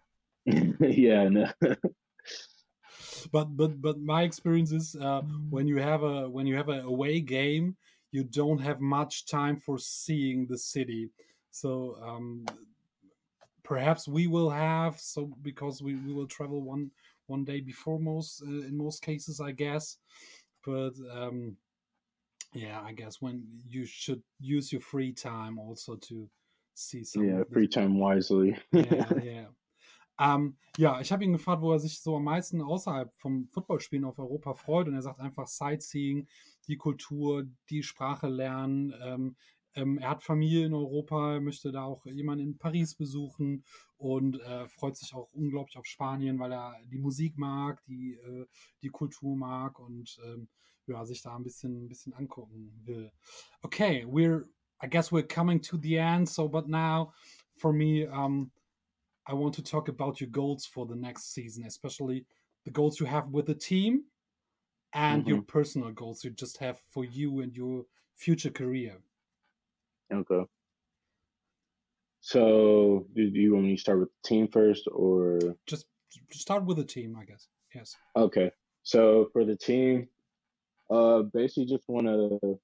yeah, 0.46 1.28
no. 1.28 1.46
but 3.30 3.56
but 3.56 3.80
but 3.80 3.98
my 3.98 4.22
experience 4.22 4.72
is 4.72 4.96
uh, 4.96 5.22
when 5.50 5.66
you 5.66 5.78
have 5.78 6.02
a 6.02 6.28
when 6.28 6.46
you 6.46 6.56
have 6.56 6.68
a 6.68 6.80
away 6.80 7.20
game, 7.20 7.76
you 8.12 8.24
don't 8.24 8.58
have 8.60 8.80
much 8.80 9.26
time 9.26 9.56
for 9.56 9.78
seeing 9.78 10.46
the 10.46 10.58
city. 10.58 11.10
So 11.50 11.98
um, 12.02 12.46
perhaps 13.62 14.06
we 14.06 14.26
will 14.26 14.50
have 14.50 14.98
so 14.98 15.30
because 15.42 15.82
we, 15.82 15.96
we 15.96 16.12
will 16.12 16.26
travel 16.26 16.62
one 16.62 16.90
one 17.26 17.44
day 17.44 17.60
before 17.60 17.98
most 17.98 18.42
uh, 18.42 18.46
in 18.46 18.76
most 18.76 19.02
cases, 19.02 19.40
I 19.40 19.52
guess. 19.52 19.98
But 20.64 20.92
um, 21.12 21.56
yeah, 22.52 22.80
I 22.80 22.92
guess 22.92 23.20
when 23.20 23.44
you 23.68 23.84
should 23.84 24.22
use 24.40 24.72
your 24.72 24.80
free 24.80 25.12
time 25.12 25.58
also 25.58 25.96
to 25.96 26.28
see 26.74 27.04
some 27.04 27.26
yeah, 27.26 27.42
free 27.52 27.68
time 27.68 27.98
wisely. 27.98 28.56
yeah, 28.72 29.12
ja. 29.22 29.44
Ähm, 30.18 30.56
ja, 30.78 31.00
ich 31.00 31.12
habe 31.12 31.24
ihn 31.24 31.32
gefragt, 31.32 31.62
wo 31.62 31.72
er 31.72 31.78
sich 31.78 32.00
so 32.00 32.16
am 32.16 32.24
meisten 32.24 32.60
außerhalb 32.60 33.12
vom 33.16 33.48
Footballspielen 33.48 34.04
auf 34.04 34.18
Europa 34.18 34.54
freut. 34.54 34.88
Und 34.88 34.94
er 34.94 35.02
sagt 35.02 35.20
einfach 35.20 35.46
Sightseeing, 35.46 36.28
die 36.68 36.76
Kultur, 36.76 37.44
die 37.70 37.82
Sprache 37.82 38.28
lernen. 38.28 38.94
Ähm, 39.02 39.36
ähm, 39.74 39.98
er 39.98 40.10
hat 40.10 40.22
Familie 40.22 40.66
in 40.66 40.74
Europa, 40.74 41.38
möchte 41.38 41.70
da 41.70 41.84
auch 41.84 42.06
jemanden 42.06 42.44
in 42.44 42.58
Paris 42.58 42.94
besuchen 42.94 43.62
und 43.98 44.40
äh, 44.40 44.66
freut 44.68 44.96
sich 44.96 45.14
auch 45.14 45.28
unglaublich 45.32 45.76
auf 45.76 45.84
Spanien, 45.84 46.38
weil 46.38 46.52
er 46.52 46.74
die 46.90 46.98
Musik 46.98 47.36
mag, 47.36 47.84
die, 47.84 48.14
äh, 48.14 48.46
die 48.82 48.88
Kultur 48.88 49.36
mag 49.36 49.78
und 49.78 50.18
ähm, 50.24 50.48
ja, 50.86 51.04
sich 51.04 51.20
da 51.20 51.36
ein 51.36 51.42
bisschen, 51.42 51.84
ein 51.84 51.88
bisschen 51.88 52.14
angucken 52.14 52.72
will. 52.84 53.12
Okay, 53.62 54.06
we're, 54.06 54.44
I 54.82 54.88
guess 54.88 55.12
we're 55.12 55.26
coming 55.26 55.60
to 55.62 55.76
the 55.76 55.96
end. 55.96 56.28
So, 56.28 56.48
but 56.48 56.68
now 56.68 57.12
for 57.56 57.72
me, 57.72 58.06
um, 58.06 58.50
I 59.26 59.34
want 59.34 59.54
to 59.54 59.62
talk 59.62 59.88
about 59.88 60.20
your 60.20 60.30
goals 60.30 60.66
for 60.66 60.86
the 60.86 60.94
next 60.94 61.34
season, 61.34 61.64
especially 61.66 62.24
the 62.64 62.70
goals 62.70 63.00
you 63.00 63.06
have 63.06 63.28
with 63.28 63.46
the 63.46 63.54
team 63.54 64.04
and 64.92 65.26
your 65.26 65.42
personal 65.42 65.90
goals 65.90 66.24
you 66.24 66.30
just 66.30 66.58
have 66.58 66.78
for 66.92 67.04
you 67.04 67.40
and 67.40 67.54
your 67.56 67.84
future 68.16 68.50
career. 68.50 68.98
okay. 70.12 70.44
So, 72.20 73.06
do 73.14 73.22
you 73.22 73.54
want 73.54 73.66
me 73.66 73.76
to 73.76 73.80
start 73.80 74.00
with 74.00 74.08
the 74.08 74.28
team 74.28 74.48
first, 74.48 74.88
or 74.92 75.38
Just 75.66 75.86
start 76.32 76.64
with 76.64 76.76
the 76.78 76.84
team, 76.84 77.16
I 77.20 77.24
guess. 77.24 77.46
Yes. 77.74 77.96
okay? 78.16 78.50
So 78.82 79.28
for 79.32 79.44
the 79.44 79.56
team, 79.56 80.08
uh, 80.90 81.22
basically 81.22 81.66
just 81.66 81.84
one 81.88 82.06
of 82.06 82.18
the 82.18 82.58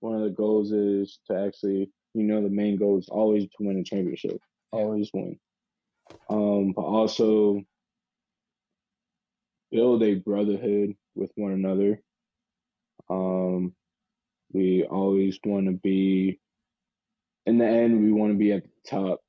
one 0.00 0.16
of 0.16 0.22
the 0.22 0.30
goals 0.30 0.72
is 0.72 1.18
to 1.26 1.38
actually, 1.38 1.90
you 2.14 2.24
know, 2.24 2.42
the 2.42 2.50
main 2.50 2.76
goal 2.76 2.98
is 2.98 3.08
always 3.08 3.44
to 3.44 3.56
win 3.60 3.78
a 3.78 3.84
championship, 3.84 4.32
Yeah. 4.32 4.80
always 4.80 5.10
win. 5.14 5.38
Um, 6.28 6.72
but 6.72 6.82
also 6.82 7.62
build 9.70 10.02
a 10.02 10.14
brotherhood 10.14 10.94
with 11.14 11.30
one 11.34 11.52
another. 11.52 12.00
Um, 13.10 13.74
we 14.52 14.84
always 14.84 15.38
want 15.44 15.66
to 15.66 15.72
be, 15.72 16.38
in 17.46 17.58
the 17.58 17.66
end, 17.66 18.02
we 18.02 18.12
want 18.12 18.32
to 18.32 18.38
be 18.38 18.52
at 18.52 18.62
the 18.62 18.70
top, 18.88 19.20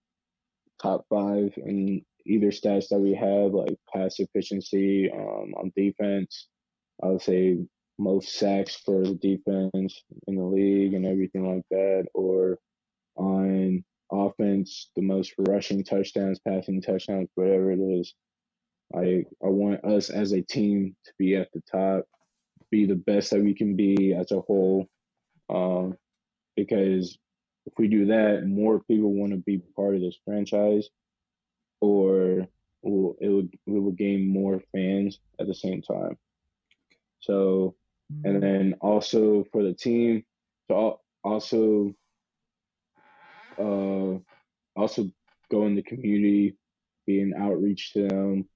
top 0.81 1.05
five 1.09 1.53
in 1.57 2.05
either 2.25 2.47
stats 2.47 2.89
that 2.89 2.99
we 2.99 3.13
have, 3.13 3.53
like 3.53 3.77
pass 3.93 4.19
efficiency, 4.19 5.11
um, 5.11 5.53
on 5.57 5.73
defense. 5.75 6.47
I 7.03 7.07
would 7.07 7.21
say 7.21 7.57
most 7.97 8.37
sacks 8.37 8.75
for 8.75 9.03
the 9.03 9.15
defense 9.15 10.03
in 10.27 10.35
the 10.35 10.43
league 10.43 10.93
and 10.93 11.05
everything 11.05 11.53
like 11.53 11.65
that, 11.71 12.07
or 12.13 12.59
on 13.15 13.83
offense, 14.11 14.89
the 14.95 15.01
most 15.01 15.33
rushing 15.37 15.83
touchdowns, 15.83 16.39
passing 16.39 16.81
touchdowns, 16.81 17.29
whatever 17.35 17.71
it 17.71 17.79
is. 17.79 18.13
I 18.95 19.25
I 19.43 19.47
want 19.47 19.83
us 19.83 20.09
as 20.09 20.31
a 20.31 20.41
team 20.41 20.95
to 21.05 21.11
be 21.17 21.35
at 21.35 21.51
the 21.53 21.61
top, 21.71 22.05
be 22.71 22.85
the 22.85 22.95
best 22.95 23.31
that 23.31 23.43
we 23.43 23.53
can 23.53 23.75
be 23.75 24.13
as 24.13 24.31
a 24.31 24.41
whole, 24.41 24.87
um, 25.49 25.97
because 26.55 27.17
if 27.65 27.73
we 27.77 27.87
do 27.87 28.05
that, 28.07 28.45
more 28.45 28.79
people 28.81 29.11
want 29.11 29.31
to 29.31 29.37
be 29.37 29.57
part 29.75 29.95
of 29.95 30.01
this 30.01 30.17
franchise, 30.23 30.89
or 31.81 32.47
we'll, 32.83 33.15
it 33.19 33.29
would 33.29 33.57
we 33.65 33.79
will 33.79 33.91
gain 33.91 34.27
more 34.27 34.61
fans 34.71 35.19
at 35.39 35.47
the 35.47 35.55
same 35.55 35.81
time. 35.81 36.17
So, 37.19 37.75
and 38.23 38.41
then 38.41 38.75
also 38.81 39.45
for 39.51 39.63
the 39.63 39.73
team 39.73 40.23
to 40.69 40.93
also 41.23 41.95
uh, 43.59 44.17
also 44.79 45.09
go 45.51 45.65
in 45.65 45.75
the 45.75 45.83
community, 45.83 46.55
be 47.05 47.21
an 47.21 47.33
outreach 47.39 47.93
to 47.93 48.07
them. 48.07 48.49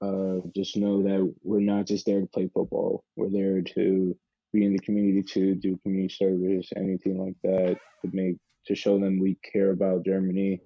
Uh, 0.00 0.46
just 0.54 0.76
know 0.76 1.02
that 1.02 1.34
we're 1.42 1.60
not 1.60 1.86
just 1.86 2.04
there 2.06 2.20
to 2.20 2.26
play 2.26 2.50
football. 2.52 3.02
We're 3.16 3.30
there 3.30 3.62
to 3.62 4.16
be 4.52 4.64
in 4.64 4.72
the 4.72 4.78
community 4.78 5.22
to 5.22 5.54
do 5.54 5.78
community 5.82 6.14
service, 6.14 6.70
anything 6.76 7.18
like 7.18 7.36
that, 7.42 7.78
to 8.04 8.10
make 8.12 8.36
to 8.66 8.74
show 8.74 8.98
them 8.98 9.18
we 9.20 9.38
care 9.52 9.70
about 9.70 10.04
Germany 10.04 10.60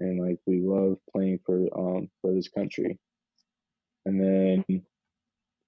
and 0.00 0.20
like 0.20 0.38
we 0.46 0.60
love 0.60 0.96
playing 1.12 1.38
for 1.44 1.66
um 1.76 2.08
for 2.20 2.32
this 2.32 2.48
country. 2.48 2.98
And 4.06 4.20
then 4.20 4.82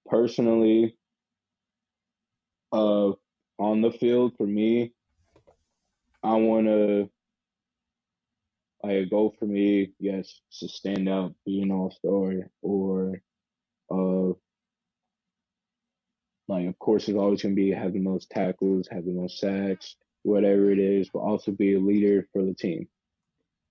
personally, 0.07 0.97
uh, 2.71 3.11
on 3.59 3.81
the 3.81 3.91
field 3.91 4.33
for 4.37 4.47
me, 4.47 4.91
I 6.23 6.35
want 6.35 6.65
to 6.65 7.09
like 8.83 8.97
a 8.97 9.05
goal 9.05 9.35
for 9.39 9.45
me, 9.45 9.93
yes, 9.99 10.41
to 10.59 10.67
stand 10.67 11.09
out, 11.09 11.33
be 11.45 11.61
an 11.61 11.71
all 11.71 11.91
star, 11.91 12.49
or 12.61 13.21
uh, 13.91 14.33
like 16.49 16.67
of 16.67 16.77
course 16.79 17.07
it's 17.07 17.17
always 17.17 17.41
gonna 17.41 17.55
be 17.55 17.71
have 17.71 17.93
the 17.93 17.99
most 17.99 18.29
tackles, 18.29 18.87
have 18.91 19.05
the 19.05 19.13
most 19.13 19.39
sacks, 19.39 19.95
whatever 20.23 20.71
it 20.71 20.79
is, 20.79 21.09
but 21.13 21.19
also 21.19 21.51
be 21.51 21.75
a 21.75 21.79
leader 21.79 22.27
for 22.33 22.43
the 22.43 22.53
team. 22.53 22.87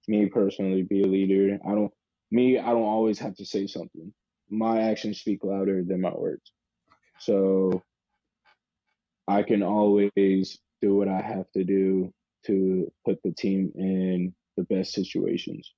Me 0.08 0.26
personally, 0.26 0.82
be 0.82 1.02
a 1.02 1.06
leader. 1.06 1.58
I 1.66 1.72
don't 1.72 1.92
me, 2.30 2.58
I 2.58 2.70
don't 2.70 2.82
always 2.82 3.18
have 3.18 3.36
to 3.36 3.44
say 3.46 3.66
something. 3.66 4.12
my 4.50 4.82
actions 4.82 5.20
speak 5.20 5.44
louder 5.44 5.82
than 5.84 6.00
my 6.00 6.12
words. 6.14 6.52
So 7.18 7.82
I 9.28 9.42
can 9.42 9.62
always 9.62 10.10
do 10.82 10.96
what 10.96 11.08
I 11.08 11.20
have 11.20 11.50
to 11.52 11.64
do 11.64 12.12
to 12.46 12.92
put 13.06 13.22
the 13.22 13.32
team 13.32 13.72
in 13.76 14.34
the 14.56 14.64
best 14.64 14.92
situations. 14.92 15.72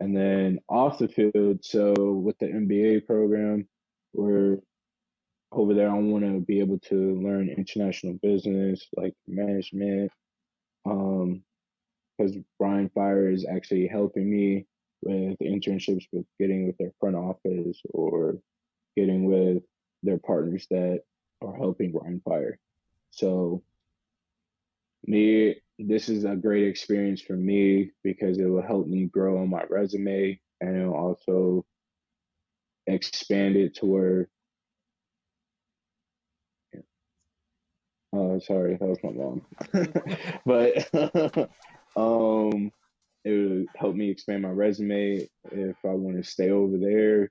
And 0.00 0.16
then 0.16 0.60
off 0.68 0.98
the 0.98 1.08
field, 1.08 1.64
so 1.64 1.94
with 1.94 2.38
the 2.38 2.46
MBA 2.46 3.06
program, 3.06 3.68
we're 4.14 4.58
over 5.52 5.74
there. 5.74 5.90
I 5.90 5.98
want 5.98 6.24
to 6.24 6.40
be 6.40 6.60
able 6.60 6.78
to 6.88 7.20
learn 7.20 7.50
international 7.50 8.14
business, 8.22 8.86
like 8.96 9.14
management, 9.26 10.10
um, 10.86 11.42
because 12.16 12.36
Rheinfire 12.60 13.32
is 13.32 13.46
actually 13.46 13.86
helping 13.88 14.30
me 14.30 14.66
with 15.02 15.38
internships 15.38 16.04
with 16.12 16.26
getting 16.38 16.66
with 16.66 16.76
their 16.78 16.92
front 17.00 17.16
office 17.16 17.80
or 17.90 18.38
getting 18.96 19.24
with 19.24 19.62
their 20.02 20.18
partners 20.18 20.66
that 20.70 21.00
are 21.42 21.56
helping 21.56 21.92
Rheinfire. 21.92 22.54
So 23.10 23.62
me 25.06 25.56
this 25.88 26.08
is 26.08 26.24
a 26.24 26.36
great 26.36 26.68
experience 26.68 27.22
for 27.22 27.34
me 27.34 27.90
because 28.04 28.38
it 28.38 28.44
will 28.46 28.62
help 28.62 28.86
me 28.86 29.06
grow 29.06 29.38
on 29.42 29.50
my 29.50 29.64
resume 29.70 30.38
and 30.60 30.76
it'll 30.76 30.94
also 30.94 31.66
expand 32.86 33.56
it 33.56 33.74
to 33.76 33.86
where 33.86 34.28
oh 38.14 38.38
sorry 38.40 38.76
that 38.76 38.88
was 38.88 38.98
my 39.02 39.12
mom. 39.12 39.42
But 40.46 41.50
um 41.96 42.72
it 43.24 43.30
would 43.32 43.66
help 43.76 43.94
me 43.96 44.10
expand 44.10 44.42
my 44.42 44.50
resume 44.50 45.28
if 45.52 45.76
i 45.84 45.88
want 45.90 46.16
to 46.16 46.24
stay 46.24 46.50
over 46.50 46.78
there 46.78 47.30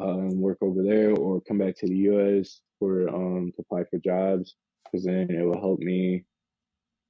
uh, 0.00 0.18
and 0.18 0.40
work 0.40 0.58
over 0.62 0.82
there 0.82 1.12
or 1.16 1.40
come 1.42 1.58
back 1.58 1.76
to 1.78 1.86
the 1.88 1.94
us 1.96 2.60
for 2.78 3.08
um 3.08 3.52
to 3.56 3.62
apply 3.62 3.84
for 3.90 3.98
jobs 3.98 4.56
because 4.84 5.04
then 5.06 5.30
it 5.30 5.42
will 5.42 5.60
help 5.60 5.80
me 5.80 6.24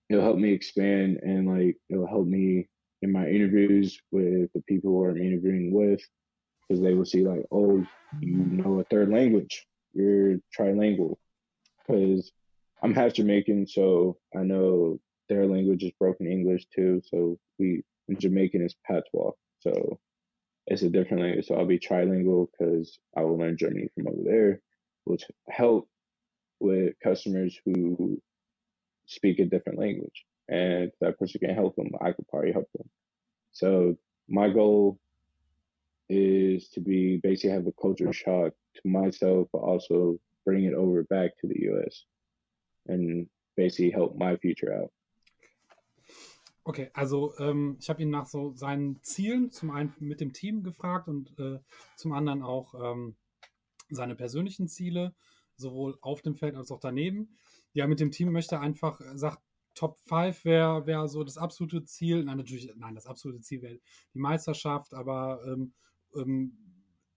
it'll 0.08 0.22
help 0.22 0.36
me 0.36 0.52
expand 0.52 1.18
and 1.22 1.48
like 1.48 1.76
it'll 1.88 2.06
help 2.06 2.26
me 2.26 2.68
in 3.02 3.12
my 3.12 3.26
interviews 3.26 3.98
with 4.10 4.50
the 4.54 4.62
people 4.68 4.90
who 4.90 5.08
I'm 5.08 5.16
interviewing 5.16 5.72
with 5.72 6.00
because 6.68 6.82
they 6.82 6.94
will 6.94 7.04
see 7.04 7.26
like, 7.26 7.44
oh, 7.52 7.84
you 8.20 8.36
know 8.36 8.80
a 8.80 8.84
third 8.84 9.10
language, 9.10 9.66
you're 9.92 10.38
trilingual. 10.56 11.16
Because 11.86 12.32
I'm 12.82 12.94
half 12.94 13.14
Jamaican, 13.14 13.66
so 13.66 14.16
I 14.34 14.42
know 14.42 14.98
their 15.28 15.46
language 15.46 15.82
is 15.82 15.92
broken 15.98 16.26
English 16.26 16.66
too. 16.74 17.02
So 17.06 17.38
we 17.58 17.82
in 18.08 18.18
Jamaican 18.18 18.62
is 18.62 18.74
patois, 18.86 19.32
so 19.60 19.98
it's 20.66 20.82
a 20.82 20.90
different 20.90 21.22
language. 21.22 21.46
So 21.46 21.56
I'll 21.56 21.66
be 21.66 21.78
trilingual 21.78 22.48
because 22.50 22.98
I 23.16 23.22
will 23.22 23.38
learn 23.38 23.56
Germany 23.58 23.88
from 23.94 24.08
over 24.08 24.22
there, 24.24 24.60
which 25.04 25.24
help 25.48 25.88
with 26.60 26.94
customers 27.02 27.58
who 27.64 28.20
speak 29.06 29.38
a 29.38 29.44
different 29.44 29.78
language. 29.78 30.24
And 30.48 30.84
if 30.84 30.92
that 31.00 31.18
person 31.18 31.40
can 31.40 31.54
help 31.54 31.76
them, 31.76 31.90
I 32.00 32.12
could 32.12 32.28
probably 32.28 32.52
help 32.52 32.68
them. 32.72 32.88
So 33.52 33.96
my 34.28 34.48
goal 34.48 34.98
is 36.08 36.68
to 36.70 36.80
be 36.80 37.18
basically 37.18 37.50
have 37.50 37.66
a 37.66 37.72
culture 37.72 38.12
shock 38.12 38.52
to 38.74 38.88
myself, 38.88 39.48
but 39.52 39.60
also 39.60 40.18
bring 40.44 40.64
it 40.64 40.74
over 40.74 41.02
back 41.04 41.38
to 41.40 41.46
the 41.46 41.68
US 41.70 42.04
and 42.86 43.26
basically 43.56 43.90
help 43.90 44.16
my 44.16 44.36
future 44.36 44.72
out. 44.74 44.90
Okay, 46.66 46.90
also 46.94 47.34
ähm, 47.38 47.76
ich 47.78 47.90
habe 47.90 48.02
ihn 48.02 48.10
nach 48.10 48.26
so 48.26 48.54
seinen 48.54 49.02
Zielen 49.02 49.50
zum 49.50 49.70
einen 49.70 49.92
mit 49.98 50.20
dem 50.20 50.32
Team 50.32 50.62
gefragt 50.62 51.08
und 51.08 51.38
äh, 51.38 51.58
zum 51.96 52.12
anderen 52.12 52.42
auch 52.42 52.74
ähm, 52.74 53.16
seine 53.90 54.14
persönlichen 54.14 54.66
Ziele, 54.66 55.14
sowohl 55.56 55.98
auf 56.00 56.22
dem 56.22 56.36
Feld 56.36 56.56
als 56.56 56.70
auch 56.70 56.80
daneben. 56.80 57.36
Ja, 57.74 57.86
mit 57.86 58.00
dem 58.00 58.10
Team 58.10 58.32
möchte 58.32 58.58
einfach, 58.60 59.00
sagt, 59.14 59.42
Top 59.74 59.98
5 60.06 60.44
wäre 60.44 60.86
wär 60.86 61.08
so 61.08 61.24
das 61.24 61.36
absolute 61.36 61.84
Ziel. 61.84 62.24
Nein, 62.24 62.38
natürlich, 62.38 62.72
nein, 62.76 62.94
das 62.94 63.06
absolute 63.06 63.40
Ziel 63.40 63.60
wäre 63.62 63.80
die 64.14 64.18
Meisterschaft, 64.18 64.94
aber 64.94 65.42
ähm, 65.46 65.74
ähm, 66.14 66.56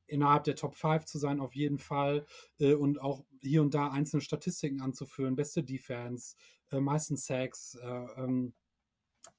innerhalb 0.08 0.44
der 0.46 0.56
Top 0.56 0.76
5 0.76 1.06
zu 1.06 1.20
sein, 1.20 1.40
auf 1.40 1.56
jeden 1.56 1.78
Fall. 1.78 2.26
Äh, 2.60 2.74
und 2.74 3.00
auch 3.00 3.24
hier 3.42 3.62
und 3.62 3.74
da 3.74 3.90
einzelne 3.90 4.22
Statistiken 4.22 4.82
anzuführen, 4.82 5.36
beste 5.36 5.64
Defense, 5.64 6.36
äh, 6.72 6.80
meisten 6.80 7.16
Sacks 7.16 7.76
äh, 7.76 8.06
ähm, 8.18 8.54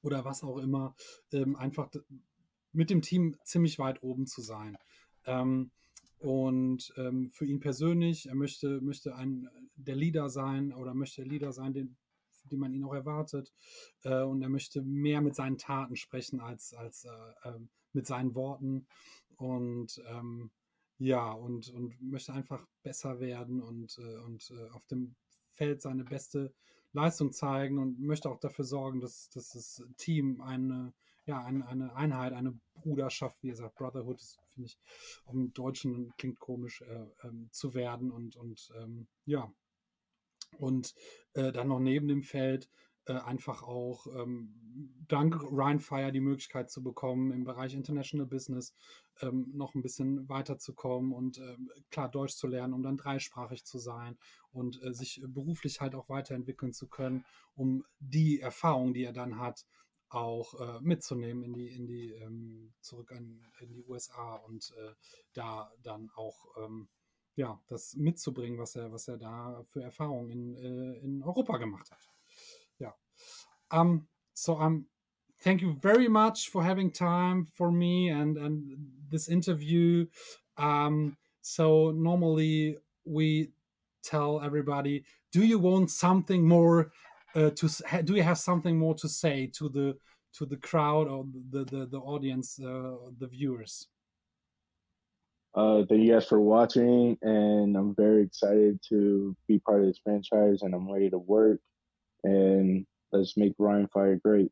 oder 0.03 0.25
was 0.25 0.45
auch 0.45 0.59
immer. 0.59 0.95
Ähm, 1.33 1.57
einfach 1.57 1.91
mit 2.73 2.91
dem 2.91 3.03
Team 3.03 3.37
ziemlich 3.45 3.79
weit 3.81 4.03
oben 4.03 4.27
zu 4.27 4.43
sein. 4.43 4.79
Ähm, 5.25 5.73
und 6.19 6.93
ähm, 6.97 7.31
für 7.31 7.47
ihn 7.47 7.61
persönlich, 7.61 8.29
er 8.29 8.35
möchte, 8.35 8.81
möchte 8.81 9.14
ein 9.14 9.49
der 9.79 9.97
Leader 9.97 10.29
sein 10.29 10.72
oder 10.72 10.95
möchte 10.95 11.22
der 11.22 11.31
Leader 11.31 11.53
sein, 11.53 11.72
den, 11.72 11.97
den 12.45 12.59
man 12.59 12.72
ihn 12.72 12.85
auch 12.85 12.95
erwartet. 12.95 13.53
Äh, 14.03 14.22
und 14.22 14.43
er 14.43 14.49
möchte 14.49 14.83
mehr 14.83 15.20
mit 15.20 15.35
seinen 15.35 15.59
Taten 15.59 15.97
sprechen 15.97 16.41
als, 16.41 16.74
als 16.74 17.05
äh, 17.05 17.49
äh, 17.49 17.59
mit 17.93 18.07
seinen 18.07 18.35
Worten. 18.35 18.87
Und 19.37 20.03
ähm, 20.07 20.51
ja, 20.99 21.33
und, 21.33 21.70
und 21.70 22.01
möchte 22.03 22.33
einfach 22.33 22.66
besser 22.83 23.20
werden 23.20 23.62
und, 23.62 23.99
äh, 23.99 24.16
und 24.18 24.51
äh, 24.51 24.68
auf 24.70 24.85
dem 24.87 25.14
Feld 25.53 25.81
seine 25.81 26.05
beste 26.05 26.53
Leistung 26.93 27.33
zeigen 27.33 27.79
und 27.79 28.01
möchte 28.01 28.31
auch 28.31 28.41
dafür 28.41 28.64
sorgen, 28.64 29.01
dass, 29.01 29.29
dass 29.31 29.51
das 29.51 29.83
Team 29.97 30.41
eine, 30.41 30.93
ja, 31.26 31.45
eine, 31.45 31.66
eine 31.68 31.95
Einheit, 31.95 32.33
eine 32.33 32.59
Bruderschaft, 32.74 33.43
wie 33.43 33.49
gesagt, 33.49 33.76
Brotherhood, 33.76 34.20
finde 34.49 34.66
ich, 34.66 34.79
auch 35.26 35.35
im 35.35 35.53
Deutschen 35.53 36.12
klingt 36.16 36.39
komisch, 36.39 36.81
äh, 36.83 37.07
ähm, 37.22 37.49
zu 37.53 37.74
werden 37.74 38.11
und, 38.11 38.37
und 38.37 38.72
ähm, 38.76 39.07
ja. 39.24 39.53
Und 40.57 40.94
äh, 41.34 41.53
dann 41.53 41.68
noch 41.68 41.80
neben 41.80 42.09
dem 42.09 42.22
Feld 42.22 42.68
äh, 43.07 43.14
einfach 43.14 43.62
auch 43.62 44.07
ähm, 44.07 44.55
dank 45.09 45.42
Ryan 45.42 45.80
Fire 45.80 46.12
die 46.12 46.20
Möglichkeit 46.20 46.70
zu 46.70 46.82
bekommen, 46.82 47.32
im 47.32 47.44
Bereich 47.44 47.74
International 47.74 48.26
Business 48.26 48.74
ähm, 49.20 49.51
noch 49.55 49.74
ein 49.74 49.82
bisschen 49.82 50.28
weiterzukommen 50.28 51.12
und 51.12 51.38
ähm, 51.38 51.70
klar 51.90 52.11
Deutsch 52.11 52.34
zu 52.34 52.46
lernen, 52.46 52.74
um 52.74 52.82
dann 52.82 52.96
dreisprachig 52.96 53.64
zu 53.64 53.78
sein 53.78 54.18
und 54.51 54.82
äh, 54.82 54.92
sich 54.92 55.22
beruflich 55.26 55.80
halt 55.80 55.94
auch 55.94 56.09
weiterentwickeln 56.09 56.72
zu 56.72 56.88
können, 56.88 57.24
um 57.55 57.84
die 57.99 58.40
Erfahrung, 58.40 58.92
die 58.92 59.05
er 59.05 59.12
dann 59.12 59.38
hat, 59.38 59.64
auch 60.11 60.55
äh, 60.61 60.80
mitzunehmen 60.80 61.42
in 61.42 61.53
die, 61.53 61.68
in 61.68 61.86
die, 61.86 62.12
ähm, 62.12 62.72
zurück 62.80 63.12
an, 63.12 63.40
in 63.61 63.72
die 63.72 63.84
USA 63.84 64.36
und 64.36 64.72
äh, 64.78 64.94
da 65.34 65.70
dann 65.82 66.11
auch 66.14 66.46
ähm, 66.62 66.88
ja, 67.39 67.61
das 67.68 67.95
mitzubringen, 67.95 68.59
was 68.59 68.74
er, 68.74 68.91
was 68.91 69.07
er 69.07 69.16
da 69.16 69.64
für 69.70 69.80
Erfahrungen 69.80 70.30
in, 70.30 70.55
äh, 70.57 70.99
in 71.05 71.22
Europa 71.22 71.57
gemacht 71.57 71.89
hat. 71.91 72.09
Ja. 72.78 72.95
Um, 73.72 74.09
so 74.34 74.59
um, 74.59 74.89
thank 75.39 75.62
you 75.62 75.76
very 75.80 76.09
much 76.09 76.51
for 76.51 76.64
having 76.64 76.93
time 76.93 77.47
for 77.47 77.70
me 77.70 78.11
and, 78.11 78.36
and 78.36 78.76
this 79.09 79.28
interview. 79.28 80.07
Um, 80.57 81.16
so 81.41 81.93
normally 81.93 82.76
we 83.05 83.53
tell 84.03 84.41
everybody, 84.43 85.05
do 85.32 85.45
you 85.45 85.61
want 85.61 85.91
something 85.91 86.47
more 86.47 86.91
uh, 87.36 87.51
to 87.51 87.68
do 88.03 88.14
you 88.14 88.22
have 88.24 88.39
something 88.39 88.76
more 88.76 88.95
to 88.97 89.09
say 89.09 89.47
to 89.47 89.68
the 89.68 89.97
to 90.32 90.45
the 90.45 90.57
crowd 90.57 91.07
or 91.07 91.24
the 91.51 91.64
the, 91.64 91.86
the 91.86 91.99
audience 91.99 92.59
uh, 92.59 92.97
the 93.18 93.28
viewers 93.28 93.86
uh, 95.55 95.84
thank 95.86 96.03
you 96.03 96.12
guys 96.12 96.26
for 96.26 96.40
watching 96.40 97.16
and 97.22 97.76
i'm 97.76 97.94
very 97.94 98.22
excited 98.22 98.78
to 98.82 99.34
be 99.46 99.59
part 99.59 99.80
of 99.80 99.86
this 99.86 99.99
franchise 99.99 100.62
and 100.62 100.74
i'm 100.74 100.90
ready 100.90 101.11
to 101.11 101.18
work 101.18 101.61
and 102.24 102.86
let's 103.12 103.36
make 103.36 103.55
ryan 103.59 103.88
fire 103.88 104.16
great 104.16 104.51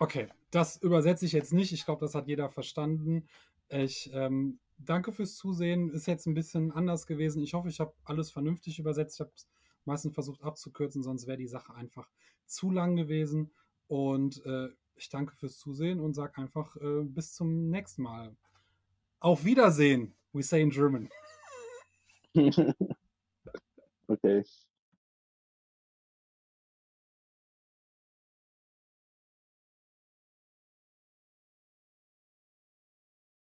okay 0.00 0.28
das 0.50 0.76
übersetze 0.82 1.26
ich 1.26 1.32
jetzt 1.32 1.52
nicht 1.52 1.72
ich 1.72 1.84
glaube 1.84 2.00
das 2.00 2.14
hat 2.14 2.26
jeder 2.28 2.48
verstanden 2.48 3.24
ich 3.70 4.10
ähm, 4.14 4.58
danke 4.78 5.12
fürs 5.12 5.36
Zusehen. 5.36 5.90
Ist 5.90 6.06
jetzt 6.06 6.26
ein 6.26 6.34
bisschen 6.34 6.72
anders 6.72 7.06
gewesen. 7.06 7.42
Ich 7.42 7.54
hoffe, 7.54 7.68
ich 7.68 7.80
habe 7.80 7.92
alles 8.04 8.30
vernünftig 8.30 8.78
übersetzt. 8.78 9.16
Ich 9.16 9.20
habe 9.20 9.32
es 9.34 9.48
meistens 9.84 10.14
versucht 10.14 10.42
abzukürzen, 10.42 11.02
sonst 11.02 11.26
wäre 11.26 11.38
die 11.38 11.46
Sache 11.46 11.74
einfach 11.74 12.08
zu 12.46 12.70
lang 12.70 12.96
gewesen. 12.96 13.50
Und 13.88 14.44
äh, 14.46 14.68
ich 14.96 15.08
danke 15.08 15.34
fürs 15.34 15.58
Zusehen 15.58 16.00
und 16.00 16.14
sage 16.14 16.38
einfach 16.38 16.76
äh, 16.76 17.02
bis 17.04 17.34
zum 17.34 17.70
nächsten 17.70 18.02
Mal. 18.02 18.36
Auf 19.20 19.44
Wiedersehen, 19.44 20.14
we 20.32 20.42
say 20.42 20.62
in 20.62 20.70
German. 20.70 21.08
okay. 24.08 24.44